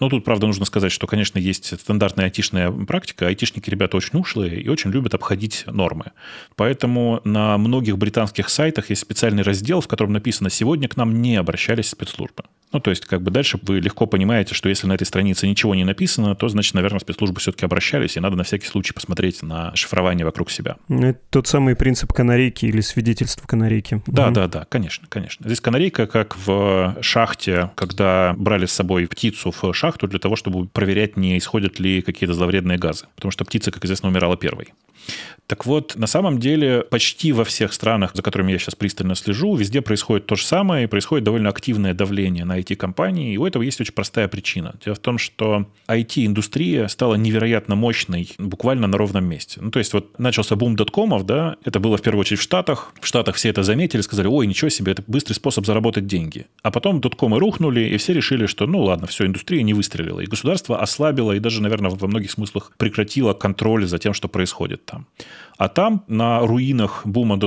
[0.00, 3.26] Но тут, правда, нужно сказать, что, конечно, есть стандартная айтишная практика.
[3.26, 6.12] Айтишники ребята очень ушлые и очень любят обходить нормы.
[6.56, 11.36] Поэтому на многих британских сайтах есть специальный раздел, в котором написано «Сегодня к нам не
[11.36, 12.44] обращались спецслужбы».
[12.72, 15.74] Ну, то есть, как бы дальше вы легко понимаете, что если на этой странице ничего
[15.74, 19.74] не написано, то, значит, наверное, спецслужбы все-таки обращались, и надо на всякий случай посмотреть на
[19.74, 20.76] шифрование вокруг себя.
[20.88, 24.02] Ну, это тот самый принцип канарейки или свидетельство канарейки.
[24.06, 24.34] Да, угу.
[24.34, 25.46] да, да, конечно, конечно.
[25.46, 30.66] Здесь канарейка, как в шахте, когда брали с собой птицу в шахту для того, чтобы
[30.66, 33.06] проверять, не исходят ли какие-то зловредные газы.
[33.14, 34.74] Потому что птица, как известно, умирала первой.
[35.48, 39.56] Так вот, на самом деле, почти во всех странах, за которыми я сейчас пристально слежу,
[39.56, 43.62] везде происходит то же самое, и происходит довольно активное давление на IT-компании, и у этого
[43.62, 44.74] есть очень простая причина.
[44.84, 49.58] Дело в том, что IT-индустрия стала невероятно мощной буквально на ровном месте.
[49.62, 52.92] Ну, то есть вот начался бум доткомов, да, это было в первую очередь в Штатах,
[53.00, 56.44] в Штатах все это заметили, сказали, ой, ничего себе, это быстрый способ заработать деньги.
[56.62, 60.26] А потом доткомы рухнули, и все решили, что, ну ладно, все, индустрия не выстрелила, и
[60.26, 65.06] государство ослабило, и даже, наверное, во многих смыслах прекратило контроль за тем, что происходит там.
[65.56, 67.38] А там на руинах бума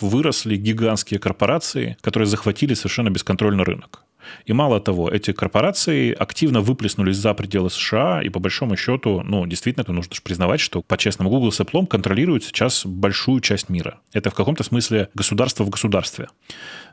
[0.00, 4.04] выросли гигантские корпорации, которые захватили совершенно бесконтрольно рынок.
[4.46, 9.46] И мало того, эти корпорации активно выплеснулись за пределы США, и по большому счету, ну,
[9.46, 13.98] действительно, это нужно же признавать, что по-честному Google с Apple контролирует сейчас большую часть мира.
[14.12, 16.28] Это в каком-то смысле государство в государстве.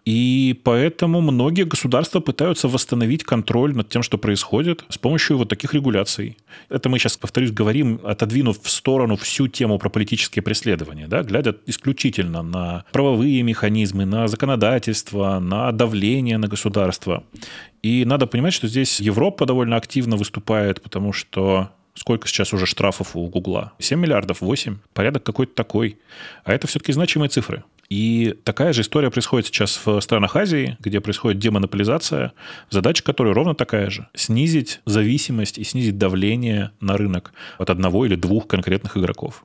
[0.05, 5.73] И поэтому многие государства пытаются восстановить контроль над тем, что происходит, с помощью вот таких
[5.73, 6.38] регуляций.
[6.69, 11.55] Это мы сейчас, повторюсь, говорим, отодвинув в сторону всю тему про политические преследования, да, глядя
[11.65, 17.23] исключительно на правовые механизмы, на законодательство, на давление на государство.
[17.81, 23.17] И надо понимать, что здесь Европа довольно активно выступает, потому что Сколько сейчас уже штрафов
[23.17, 23.73] у Гугла?
[23.79, 24.77] 7 миллиардов, 8.
[24.93, 25.97] Порядок какой-то такой.
[26.45, 27.65] А это все-таки значимые цифры.
[27.89, 32.34] И такая же история происходит сейчас в странах Азии, где происходит демонополизация,
[32.69, 34.08] задача которой ровно такая же.
[34.13, 39.43] Снизить зависимость и снизить давление на рынок от одного или двух конкретных игроков.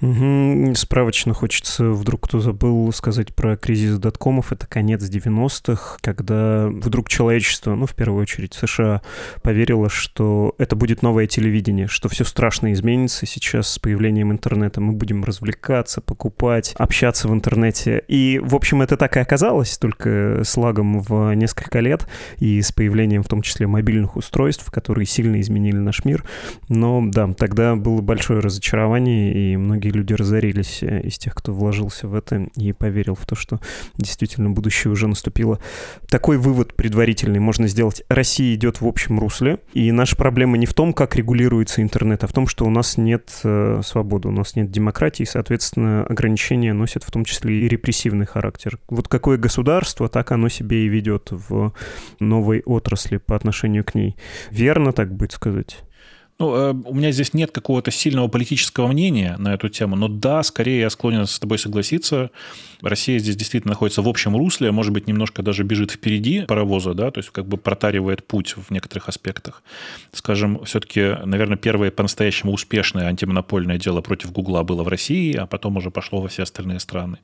[0.00, 0.74] Угу.
[0.74, 4.52] Справочно хочется, вдруг кто забыл сказать про кризис доткомов.
[4.52, 9.02] Это конец 90-х, когда вдруг человечество, ну, в первую очередь США,
[9.42, 14.80] поверило, что это будет новое телевидение, что все страшно изменится сейчас с появлением интернета.
[14.80, 18.02] Мы будем развлекаться, покупать, общаться в интернете.
[18.08, 22.06] И, в общем, это так и оказалось, только с лагом в несколько лет
[22.38, 26.24] и с появлением в том числе мобильных устройств, которые сильно изменили наш мир.
[26.68, 31.52] Но да, тогда было большое разочарование, и многие многие люди разорились э, из тех, кто
[31.52, 33.60] вложился в это и поверил в то, что
[33.96, 35.58] действительно будущее уже наступило.
[36.08, 38.02] Такой вывод предварительный можно сделать.
[38.08, 42.26] Россия идет в общем русле, и наша проблема не в том, как регулируется интернет, а
[42.26, 46.72] в том, что у нас нет э, свободы, у нас нет демократии, и, соответственно, ограничения
[46.72, 48.78] носят в том числе и репрессивный характер.
[48.88, 51.72] Вот какое государство, так оно себе и ведет в
[52.20, 54.16] новой отрасли по отношению к ней.
[54.50, 55.78] Верно так будет сказать?
[56.40, 60.44] Ну, э, у меня здесь нет какого-то сильного политического мнения на эту тему, но да,
[60.44, 62.30] скорее я склонен с тобой согласиться.
[62.80, 66.94] Россия здесь действительно находится в общем русле, а может быть, немножко даже бежит впереди паровоза,
[66.94, 69.64] да, то есть как бы протаривает путь в некоторых аспектах.
[70.12, 75.76] Скажем, все-таки, наверное, первое по-настоящему успешное антимонопольное дело против Гугла было в России, а потом
[75.76, 77.18] уже пошло во все остальные страны.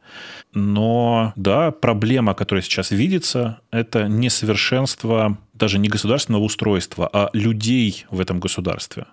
[0.54, 8.20] Но, да, проблема, которая сейчас видится, это несовершенство даже не государственного устройства, а людей в
[8.20, 9.06] этом государстве.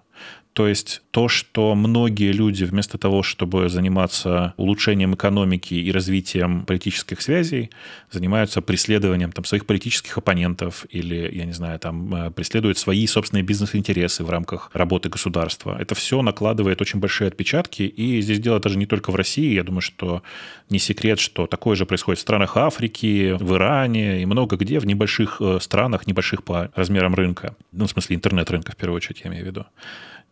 [0.54, 7.22] То есть то, что многие люди вместо того, чтобы заниматься улучшением экономики и развитием политических
[7.22, 7.70] связей,
[8.12, 13.44] занимаются преследованием там, своих политических оппонентов или, я не знаю, там, э, преследуют свои собственные
[13.44, 15.78] бизнес-интересы в рамках работы государства.
[15.80, 19.54] Это все накладывает очень большие отпечатки, и здесь дело даже не только в России.
[19.54, 20.22] Я думаю, что
[20.70, 24.86] не секрет, что такое же происходит в странах Африки, в Иране и много где, в
[24.86, 27.56] небольших э, странах, небольших по размерам рынка.
[27.72, 29.66] Ну, в смысле, интернет-рынка, в первую очередь, я имею в виду.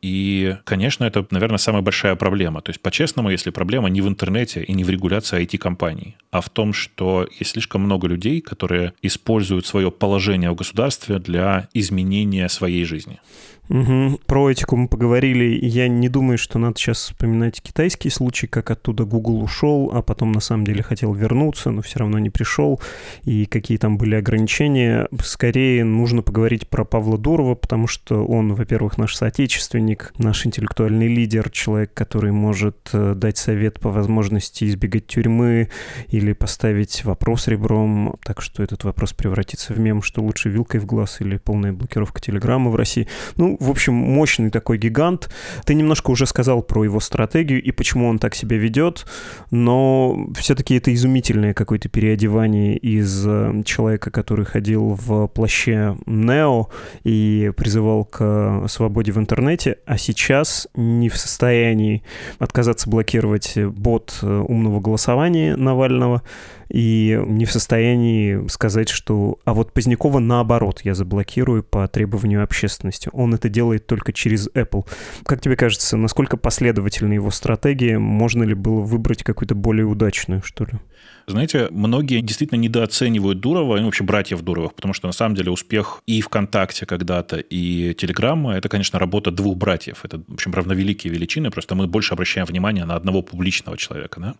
[0.01, 2.61] И, конечно, это, наверное, самая большая проблема.
[2.61, 6.49] То есть, по-честному, если проблема не в интернете и не в регуляции IT-компаний, а в
[6.49, 12.85] том, что есть слишком много людей, которые используют свое положение в государстве для изменения своей
[12.85, 13.19] жизни.
[13.69, 14.21] Угу.
[14.25, 15.59] Про этику мы поговорили.
[15.63, 20.31] Я не думаю, что надо сейчас вспоминать китайский случай, как оттуда Google ушел, а потом
[20.31, 22.81] на самом деле хотел вернуться, но все равно не пришел,
[23.23, 25.07] и какие там были ограничения.
[25.21, 31.51] Скорее нужно поговорить про Павла Дурова, потому что он, во-первых, наш соотечественник, наш интеллектуальный лидер,
[31.51, 35.69] человек, который может э, дать совет по возможности избегать тюрьмы
[36.07, 40.87] или поставить вопрос ребром, так что этот вопрос превратится в мем, что лучше вилкой в
[40.87, 43.07] глаз или полная блокировка телеграммы в России.
[43.35, 45.29] Ну, в общем, мощный такой гигант.
[45.65, 49.05] Ты немножко уже сказал про его стратегию и почему он так себя ведет,
[49.51, 56.69] но все-таки это изумительное какое-то переодевание из э, человека, который ходил в плаще Нео
[57.03, 62.03] и призывал к свободе в интернете, а сейчас не в состоянии
[62.39, 66.23] отказаться блокировать бот э, умного голосования Навального,
[66.69, 73.09] и не в состоянии сказать, что а вот Позднякова наоборот я заблокирую по требованию общественности.
[73.13, 74.85] Он это делает только через Apple.
[75.25, 77.97] Как тебе кажется, насколько последовательна его стратегия?
[77.97, 80.73] Можно ли было выбрать какую-то более удачную, что ли?
[81.29, 86.01] Знаете, многие действительно недооценивают Дурова, ну, вообще братьев Дуровых, потому что на самом деле успех
[86.07, 89.99] и ВКонтакте когда-то, и Телеграмма– это, конечно, работа двух братьев.
[90.03, 94.19] Это, в общем, равновеликие величины, просто мы больше обращаем внимание на одного публичного человека.
[94.19, 94.35] Да?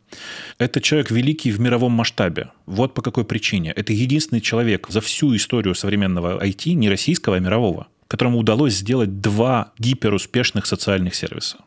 [0.58, 2.19] Это человек великий в мировом масштабе.
[2.66, 3.72] Вот по какой причине.
[3.72, 9.22] Это единственный человек за всю историю современного IT, не российского, а мирового, которому удалось сделать
[9.22, 11.58] два гиперуспешных социальных сервиса.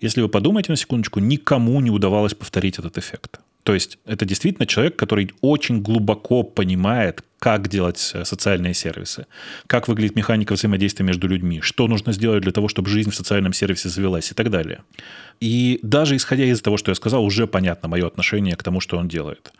[0.00, 3.40] Если вы подумаете на секундочку, никому не удавалось повторить этот эффект.
[3.62, 9.26] То есть это действительно человек, который очень глубоко понимает, как делать э, социальные сервисы,
[9.66, 13.52] как выглядит механика взаимодействия между людьми, что нужно сделать для того, чтобы жизнь в социальном
[13.52, 14.82] сервисе завелась и так далее.
[15.40, 18.98] И даже исходя из того, что я сказал, уже понятно мое отношение к тому, что
[18.98, 19.52] он делает.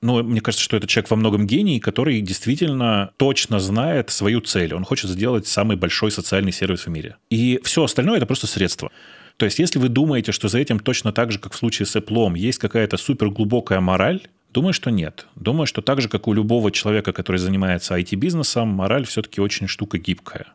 [0.00, 4.74] Но мне кажется, что это человек во многом гений, который действительно точно знает свою цель.
[4.74, 7.16] Он хочет сделать самый большой социальный сервис в мире.
[7.30, 8.92] И все остальное– это просто средство.
[9.36, 11.96] То есть, если вы думаете, что за этим точно так же, как в случае с
[11.96, 14.20] Apple, есть какая-то суперглубокая мораль,
[14.54, 15.26] Думаю, что нет.
[15.34, 19.98] Думаю, что так же, как у любого человека, который занимается IT-бизнесом, мораль все-таки очень штука
[19.98, 20.46] гибкая.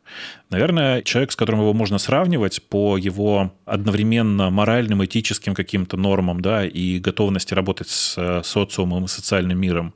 [0.49, 6.65] Наверное, человек, с которым его можно сравнивать по его одновременно моральным, этическим каким-то нормам, да,
[6.65, 9.93] и готовности работать с э, социумом и социальным миром,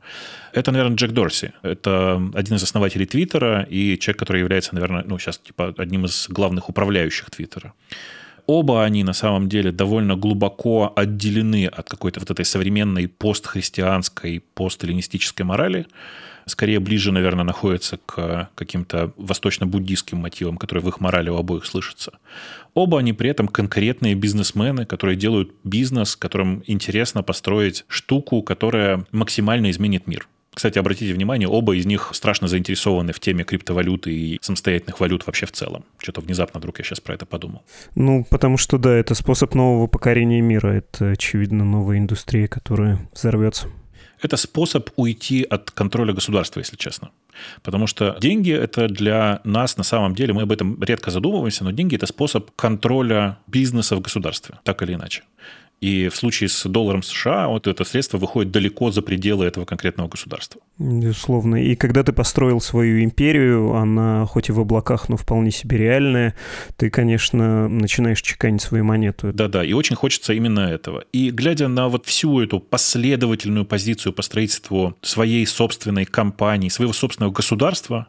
[0.52, 1.54] это, наверное, Джек Дорси.
[1.62, 6.27] Это один из основателей Твиттера и человек, который является, наверное, ну, сейчас типа одним из
[6.27, 7.73] главных управляющих Твиттера.
[8.46, 15.46] Оба они на самом деле довольно глубоко отделены от какой-то вот этой современной постхристианской, постэллинистической
[15.46, 15.87] морали.
[16.46, 22.12] Скорее ближе, наверное, находятся к каким-то восточно-буддийским мотивам, которые в их морали у обоих слышатся.
[22.73, 29.71] Оба они при этом конкретные бизнесмены, которые делают бизнес, которым интересно построить штуку, которая максимально
[29.71, 30.27] изменит мир.
[30.54, 35.45] Кстати, обратите внимание, оба из них страшно заинтересованы в теме криптовалюты и самостоятельных валют вообще
[35.45, 35.83] в целом.
[35.97, 37.63] Что-то внезапно вдруг я сейчас про это подумал.
[37.95, 40.69] Ну, потому что, да, это способ нового покорения мира.
[40.69, 43.67] Это, очевидно, новая индустрия, которая взорвется.
[44.21, 47.10] Это способ уйти от контроля государства, если честно.
[47.62, 51.71] Потому что деньги– это для нас на самом деле, мы об этом редко задумываемся, но
[51.71, 55.23] деньги– это способ контроля бизнеса в государстве, так или иначе.
[55.84, 60.08] И в случае с долларом США вот это средство выходит далеко за пределы этого конкретного
[60.08, 60.62] государства.
[60.79, 61.58] Безусловно.
[61.62, 66.36] И когда ты построил свою империю, она хоть и в облаках, но вполне себе реальная,
[66.77, 69.34] ты, конечно, начинаешь чеканить свою монету.
[69.34, 71.04] Да-да, и очень хочется именно этого.
[71.12, 77.34] И глядя на вот всю эту последовательную позицию по строительству своей собственной компании, своего собственного
[77.34, 78.08] государства,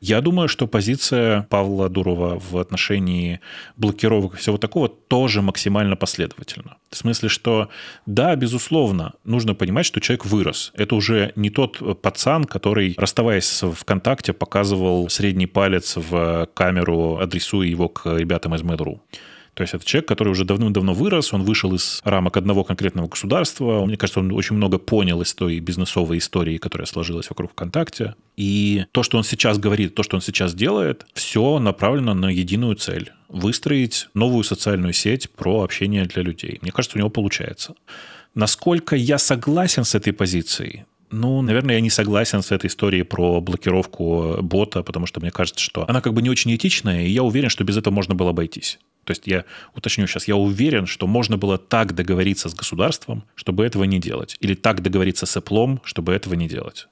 [0.00, 3.40] я думаю, что позиция Павла Дурова в отношении
[3.76, 6.76] блокировок и всего такого тоже максимально последовательна.
[6.90, 7.68] В смысле, что
[8.06, 10.72] да, безусловно, нужно понимать, что человек вырос.
[10.74, 17.66] Это уже не тот пацан, который, расставаясь с ВКонтакте, показывал средний палец в камеру, адресуя
[17.66, 19.00] его к ребятам из Mail.ru.
[19.54, 23.86] То есть это человек, который уже давным-давно вырос, он вышел из рамок одного конкретного государства.
[23.86, 28.16] Мне кажется, он очень много понял из той бизнесовой истории, которая сложилась вокруг ВКонтакте.
[28.36, 32.74] И то, что он сейчас говорит, то, что он сейчас делает, все направлено на единую
[32.74, 36.58] цель– выстроить новую социальную сеть про общение для людей.
[36.60, 37.74] Мне кажется, у него получается.
[38.34, 43.40] Насколько я согласен с этой позицией, ну, наверное, я не согласен с этой историей про
[43.40, 47.22] блокировку бота, потому что мне кажется, что она как бы не очень этичная, и я
[47.22, 48.80] уверен, что без этого можно было обойтись.
[49.04, 49.44] То есть я
[49.74, 54.36] уточню сейчас, я уверен, что можно было так договориться с государством, чтобы этого не делать.
[54.40, 56.88] Или так договориться с Apple, чтобы этого не делать.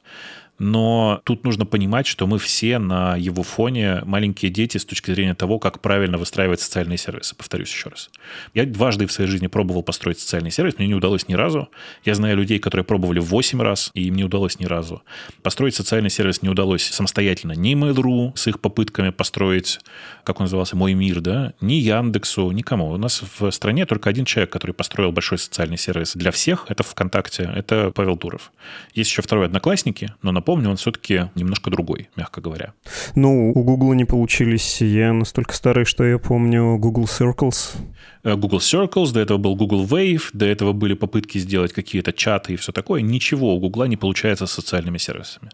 [0.63, 5.35] Но тут нужно понимать, что мы все на его фоне маленькие дети с точки зрения
[5.35, 7.35] того, как правильно выстраивать социальные сервисы.
[7.35, 8.11] Повторюсь еще раз.
[8.55, 11.69] Я дважды в своей жизни пробовал построить социальный сервис, мне не удалось ни разу.
[12.05, 15.03] Я знаю людей, которые пробовали 8 раз, и им не удалось ни разу.
[15.43, 19.81] Построить социальный сервис не удалось самостоятельно ни Mail.ru с их попытками построить,
[20.23, 22.91] как он назывался, «Мой мир», да, ни Яндексу, никому.
[22.93, 26.85] У нас в стране только один человек, который построил большой социальный сервис для всех, это
[26.85, 28.53] ВКонтакте, это Павел Дуров.
[28.95, 32.75] Есть еще второй «Одноклассники», но напомню, помню, он все-таки немножко другой, мягко говоря.
[33.15, 34.83] Ну, у Google не получились.
[34.83, 37.77] Я настолько старый, что я помню Google Circles.
[38.23, 42.53] Э, Google Circles, до этого был Google Wave, до этого были попытки сделать какие-то чаты
[42.53, 43.01] и все такое.
[43.01, 45.49] Ничего у Google не получается с социальными сервисами.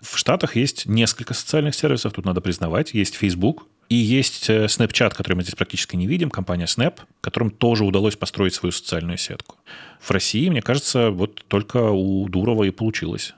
[0.00, 2.94] В Штатах есть несколько социальных сервисов, тут надо признавать.
[2.94, 7.50] Есть Facebook, и есть э, Snapchat, который мы здесь практически не видим, компания Snap, которым
[7.50, 9.56] тоже удалось построить свою социальную сетку.
[10.00, 13.34] В России, мне кажется, вот только у Дурова и получилось.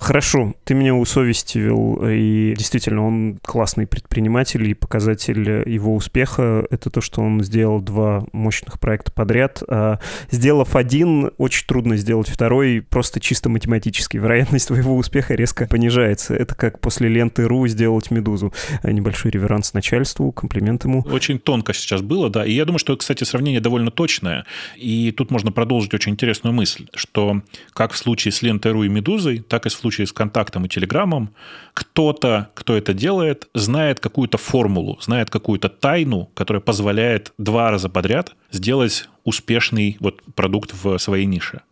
[0.00, 7.02] Хорошо, ты меня усовестивил, и действительно, он классный предприниматель, и показатель его успеха— это то,
[7.02, 9.62] что он сделал два мощных проекта подряд.
[9.68, 9.98] А
[10.30, 14.16] сделав один, очень трудно сделать второй, просто чисто математически.
[14.16, 16.34] Вероятность твоего успеха резко понижается.
[16.34, 18.54] Это как после ленты .ру сделать «Медузу».
[18.82, 21.04] Небольшой реверанс начальству, комплимент ему.
[21.10, 22.46] Очень тонко сейчас было, да.
[22.46, 24.46] И я думаю, что, кстати, сравнение довольно точное.
[24.76, 27.42] И тут можно продолжить очень интересную мысль, что
[27.74, 30.68] как в случае с лентой .ру и «Медузой», так и в случае с контактом и
[30.68, 31.34] телеграммом,
[31.74, 38.34] кто-то, кто это делает, знает какую-то формулу, знает какую-то тайну, которая позволяет два раза подряд
[38.52, 41.62] сделать успешный вот продукт в своей нише.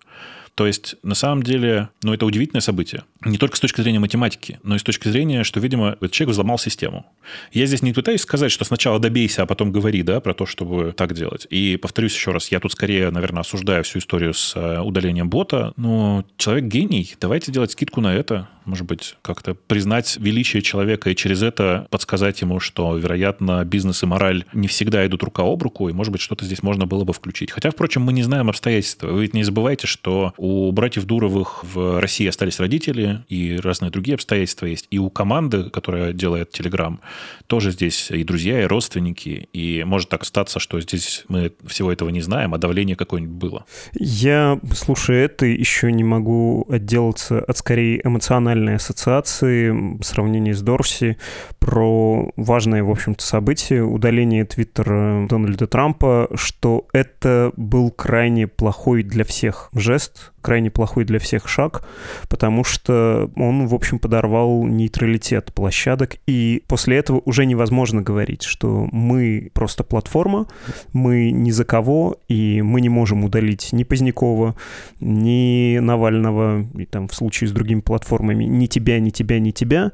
[0.56, 3.04] То есть, на самом деле, ну, это удивительное событие.
[3.24, 6.32] Не только с точки зрения математики, но и с точки зрения, что, видимо, этот человек
[6.32, 7.06] взломал систему.
[7.52, 10.92] Я здесь не пытаюсь сказать, что сначала добейся, а потом говори, да, про то, чтобы
[10.96, 11.46] так делать.
[11.50, 15.72] И повторюсь еще раз, я тут скорее, наверное, осуждаю всю историю с э, удалением бота,
[15.76, 21.16] но человек гений, давайте делать скидку на это может быть, как-то признать величие человека и
[21.16, 25.88] через это подсказать ему, что, вероятно, бизнес и мораль не всегда идут рука об руку,
[25.88, 27.50] и, может быть, что-то здесь можно было бы включить.
[27.50, 29.08] Хотя, впрочем, мы не знаем обстоятельства.
[29.08, 34.14] Вы ведь не забывайте, что у братьев Дуровых в России остались родители, и разные другие
[34.16, 34.86] обстоятельства есть.
[34.90, 36.98] И у команды, которая делает Telegram,
[37.46, 39.48] тоже здесь и друзья, и родственники.
[39.52, 43.64] И может так статься, что здесь мы всего этого не знаем, а давление какое-нибудь было.
[43.94, 50.62] Я, слушая это, еще не могу отделаться от скорее эмоционального региональной ассоциации в сравнении с
[50.62, 51.18] Дорси
[51.59, 59.24] про важное, в общем-то, событие удаление твиттера Дональда Трампа, что это был крайне плохой для
[59.24, 61.86] всех жест, крайне плохой для всех шаг,
[62.30, 68.88] потому что он, в общем, подорвал нейтралитет площадок, и после этого уже невозможно говорить, что
[68.90, 70.46] мы просто платформа,
[70.94, 74.57] мы ни за кого, и мы не можем удалить ни Позднякова,
[75.01, 79.92] ни Навального, и там в случае с другими платформами, ни тебя, ни тебя, ни тебя,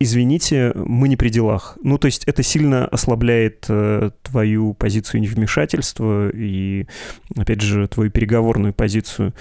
[0.00, 1.76] извините, мы не при делах.
[1.82, 6.86] Ну, то есть это сильно ослабляет э, твою позицию невмешательства и,
[7.36, 9.34] опять же, твою переговорную позицию.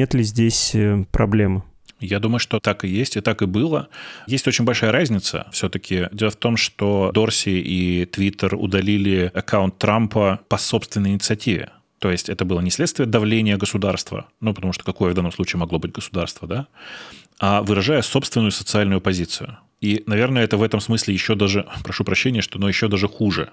[0.00, 1.62] Нет ли здесь э, проблемы?
[2.00, 3.88] Я думаю, что так и есть, и так и было.
[4.26, 6.08] Есть очень большая разница все-таки.
[6.10, 11.68] Дело в том, что Дорси и Твиттер удалили аккаунт Трампа по собственной инициативе.
[11.98, 15.60] То есть это было не следствие давления государства, ну, потому что какое в данном случае
[15.60, 16.66] могло быть государство, да,
[17.40, 19.58] а выражая собственную социальную позицию.
[19.80, 23.50] И, наверное, это в этом смысле еще даже, прошу прощения, что, но еще даже хуже.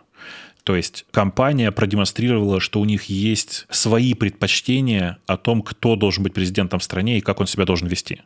[0.63, 6.33] То есть компания продемонстрировала, что у них есть свои предпочтения о том, кто должен быть
[6.33, 8.21] президентом в стране и как он себя должен вести.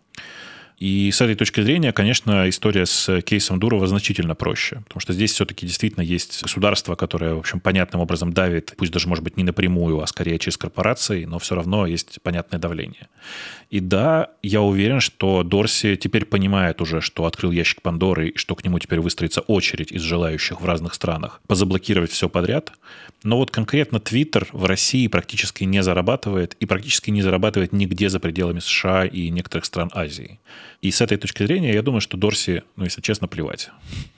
[0.78, 5.32] И с этой точки зрения, конечно, история с кейсом Дурова значительно проще, потому что здесь
[5.32, 9.44] все-таки действительно есть государство, которое, в общем, понятным образом давит, пусть даже, может быть, не
[9.44, 13.10] напрямую, а скорее через корпорации, но все равно есть понятное давление.
[13.70, 18.56] И да, я уверен, что Дорси теперь понимает уже, что открыл ящик Пандоры, и что
[18.56, 22.74] к нему теперь выстроится очередь из желающих в разных странах позаблокировать все подряд.
[23.24, 28.20] Но вот конкретно Твиттер в России практически не зарабатывает, и практически не зарабатывает нигде за
[28.20, 30.40] пределами США и некоторых стран Азии.
[30.82, 33.70] И с этой точки зрения я думаю, что Дорси, ну, если честно, плевать.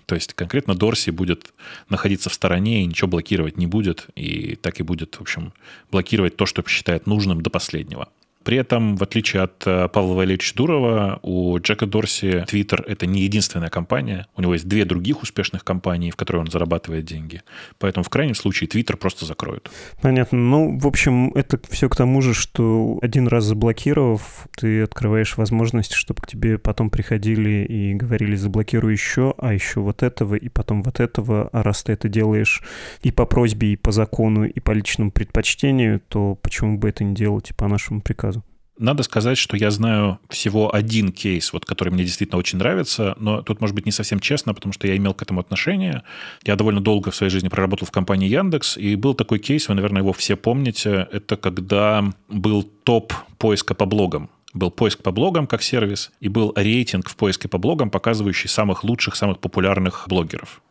[0.06, 1.54] То есть конкретно Дорси будет
[1.90, 5.54] находиться в стороне и ничего блокировать не будет, и так и будет, в общем,
[5.92, 8.10] блокировать то, что посчитает нужным до последнего.
[8.44, 13.22] При этом, в отличие от э, Павла Валерьевича Дурова, у Джека Дорси Twitter— это не
[13.22, 14.28] единственная компания.
[14.36, 17.42] У него есть две других успешных компании, в которые он зарабатывает деньги.
[17.80, 19.72] Поэтому в крайнем случае Twitter просто закроют.
[20.02, 20.38] Понятно.
[20.38, 25.94] Ну, в общем, это все к тому же, что один раз заблокировав, ты открываешь возможность,
[25.94, 30.84] чтобы к тебе потом приходили и говорили, заблокируй еще, а еще вот этого, и потом
[30.84, 31.50] вот этого.
[31.54, 32.62] А раз ты это делаешь
[33.02, 37.16] и по просьбе, и по закону, и по личному предпочтению, то почему бы это не
[37.16, 38.33] делать и по нашему приказу?
[38.78, 43.44] Надо сказать, что я знаю всего один кейс, вот, который мне действительно очень нравится, но
[43.44, 46.04] тут, может быть, не совсем честно, потому что я имел к этому отношение.
[46.44, 49.76] Я довольно долго в своей жизни проработал в компании Яндекс, и был такой кейс, вы,
[49.76, 55.48] наверное, его все помните, это когда был топ поиска по блогам был поиск по блогам
[55.48, 60.62] как сервис, и был рейтинг в поиске по блогам, показывающий самых лучших, самых популярных блогеров.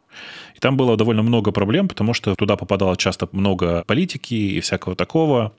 [0.60, 5.52] Там было довольно много проблем, потому что туда попадало часто много политики и всякого такого.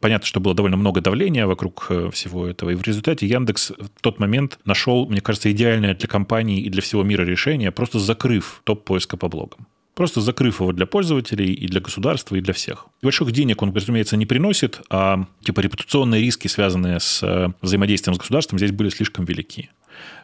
[0.00, 2.70] Понятно, что было довольно много давления вокруг э, всего этого.
[2.70, 6.82] И в результате Яндекс в тот момент нашел, мне кажется, идеальное для компании и для
[6.82, 9.66] всего мира решение, просто закрыв топ поиска по блогам
[10.00, 12.86] просто закрыв его для пользователей и для государства, и для всех.
[13.02, 18.18] Больших денег он, разумеется, не приносит, а типа репутационные риски, связанные с э, взаимодействием с
[18.18, 19.68] государством, здесь были слишком велики.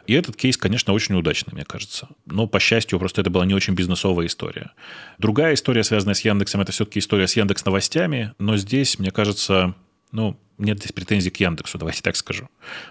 [0.05, 2.07] И этот кейс, конечно, очень удачный, мне кажется.
[2.25, 4.71] Но, по счастью, просто это была не очень бизнесовая история.
[5.17, 8.33] Другая история, связанная с Яндексом, это все-таки история с Яндекс новостями.
[8.39, 9.75] Но здесь, мне кажется,
[10.11, 12.49] ну, нет здесь претензий к Яндексу, давайте так скажу.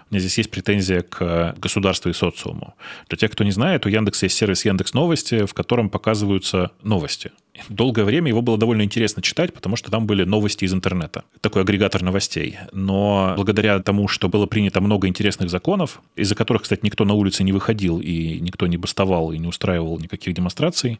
[0.09, 2.75] У меня здесь есть претензия к государству и социуму.
[3.09, 7.31] Для тех, кто не знает, у Яндекса есть сервис Яндекс Новости, в котором показываются новости.
[7.69, 11.23] Долгое время его было довольно интересно читать, потому что там были новости из интернета.
[11.41, 12.57] Такой агрегатор новостей.
[12.71, 17.43] Но благодаря тому, что было принято много интересных законов, из-за которых, кстати, никто на улице
[17.43, 20.99] не выходил и никто не бастовал и не устраивал никаких демонстраций,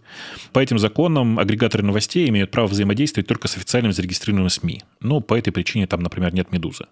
[0.51, 4.81] по этим законам агрегаторы новостей имеют право взаимодействовать только с официальным зарегистрированным СМИ.
[4.99, 6.85] Ну, по этой причине там, например, нет «Медузы».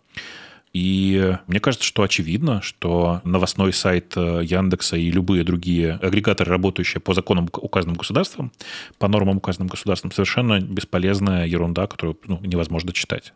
[0.76, 6.99] И мне кажется, что очевидно, что новостной сайт э, Яндекса и любые другие агрегаторы, работающие
[6.99, 8.51] по законам указанным государством,
[8.99, 13.34] по нормам указанным государством, совершенно бесполезная ерунда, которую ну, невозможно читать.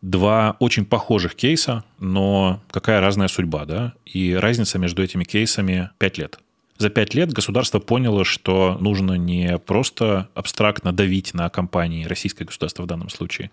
[0.00, 3.92] два очень похожих кейса, но какая разная судьба, да?
[4.06, 6.38] И разница между этими кейсами 5 лет.
[6.78, 12.82] За пять лет государство поняло, что нужно не просто абстрактно давить на компании, российское государство
[12.82, 13.52] в данном случае,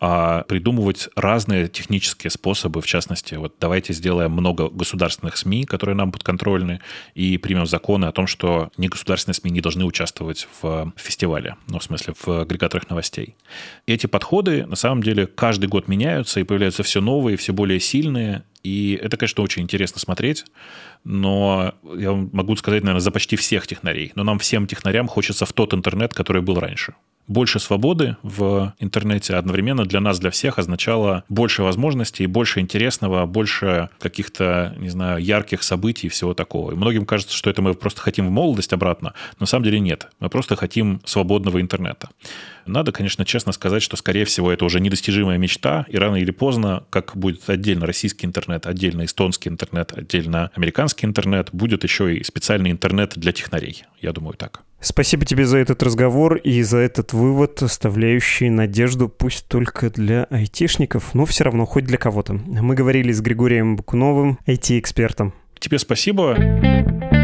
[0.00, 6.10] а придумывать разные технические способы, в частности, вот давайте сделаем много государственных СМИ, которые нам
[6.10, 6.80] подконтрольны,
[7.14, 11.84] и примем законы о том, что негосударственные СМИ не должны участвовать в фестивале, ну, в
[11.84, 13.36] смысле, в агрегаторах новостей.
[13.86, 18.44] Эти подходы, на самом деле, каждый год меняются и появляются все новые, все более сильные,
[18.62, 20.44] и это, конечно, очень интересно смотреть,
[21.04, 24.12] но я могу сказать, наверное, за почти всех технарей.
[24.14, 26.94] Но нам всем технарям хочется в тот интернет, который был раньше
[27.30, 33.88] больше свободы в интернете одновременно для нас, для всех означало больше возможностей, больше интересного, больше
[34.00, 36.72] каких-то, не знаю, ярких событий и всего такого.
[36.72, 39.14] И многим кажется, что это мы просто хотим в молодость обратно.
[39.38, 40.08] На самом деле нет.
[40.18, 42.08] Мы просто хотим свободного интернета.
[42.66, 46.82] Надо, конечно, честно сказать, что, скорее всего, это уже недостижимая мечта, и рано или поздно,
[46.90, 52.72] как будет отдельно российский интернет, отдельно эстонский интернет, отдельно американский интернет, будет еще и специальный
[52.72, 53.84] интернет для технарей.
[54.00, 54.62] Я думаю, так.
[54.80, 61.14] Спасибо тебе за этот разговор и за этот вывод, оставляющий надежду пусть только для айтишников,
[61.14, 62.34] но все равно хоть для кого-то.
[62.34, 65.34] Мы говорили с Григорием Бакуновым, IT-экспертом.
[65.58, 67.19] Тебе спасибо.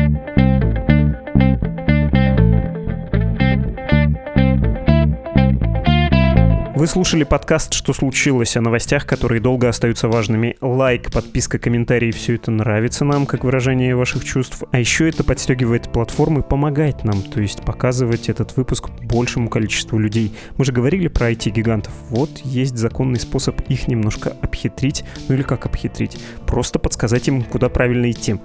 [6.76, 10.58] Вы слушали подкаст «Что случилось?» о новостях, которые долго остаются важными.
[10.60, 14.62] Лайк, подписка, комментарий– все это нравится нам, как выражение ваших чувств.
[14.72, 20.34] А еще это подстегивает платформы помогать нам, то есть показывать этот выпуск большему количеству людей.
[20.58, 21.94] Мы же говорили про IT-гигантов.
[22.10, 25.02] Вот есть законный способ их немножко обхитрить.
[25.28, 26.18] Ну или как обхитрить?
[26.46, 28.36] Просто подсказать им, куда правильно идти.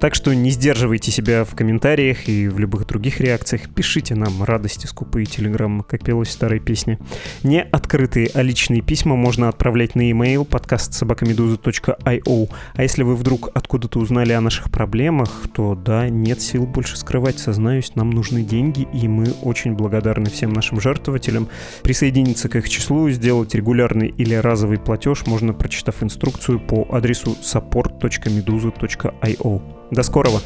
[0.00, 3.72] Так что не сдерживайте себя в комментариях и в любых других реакциях.
[3.72, 6.98] Пишите нам радости, скупые телеграммы, как пелось в старой песне.
[7.44, 11.02] Не открытые, а личные письма можно отправлять на e-mail подкаст.
[11.02, 17.38] А если вы вдруг откуда-то узнали о наших проблемах, то да, нет сил больше скрывать,
[17.38, 21.48] сознаюсь, нам нужны деньги, и мы очень благодарны всем нашим жертвователям.
[21.82, 29.62] Присоединиться к их числу, сделать регулярный или разовый платеж можно, прочитав инструкцию по адресу support.meduza.io.
[29.90, 30.40] До скорого!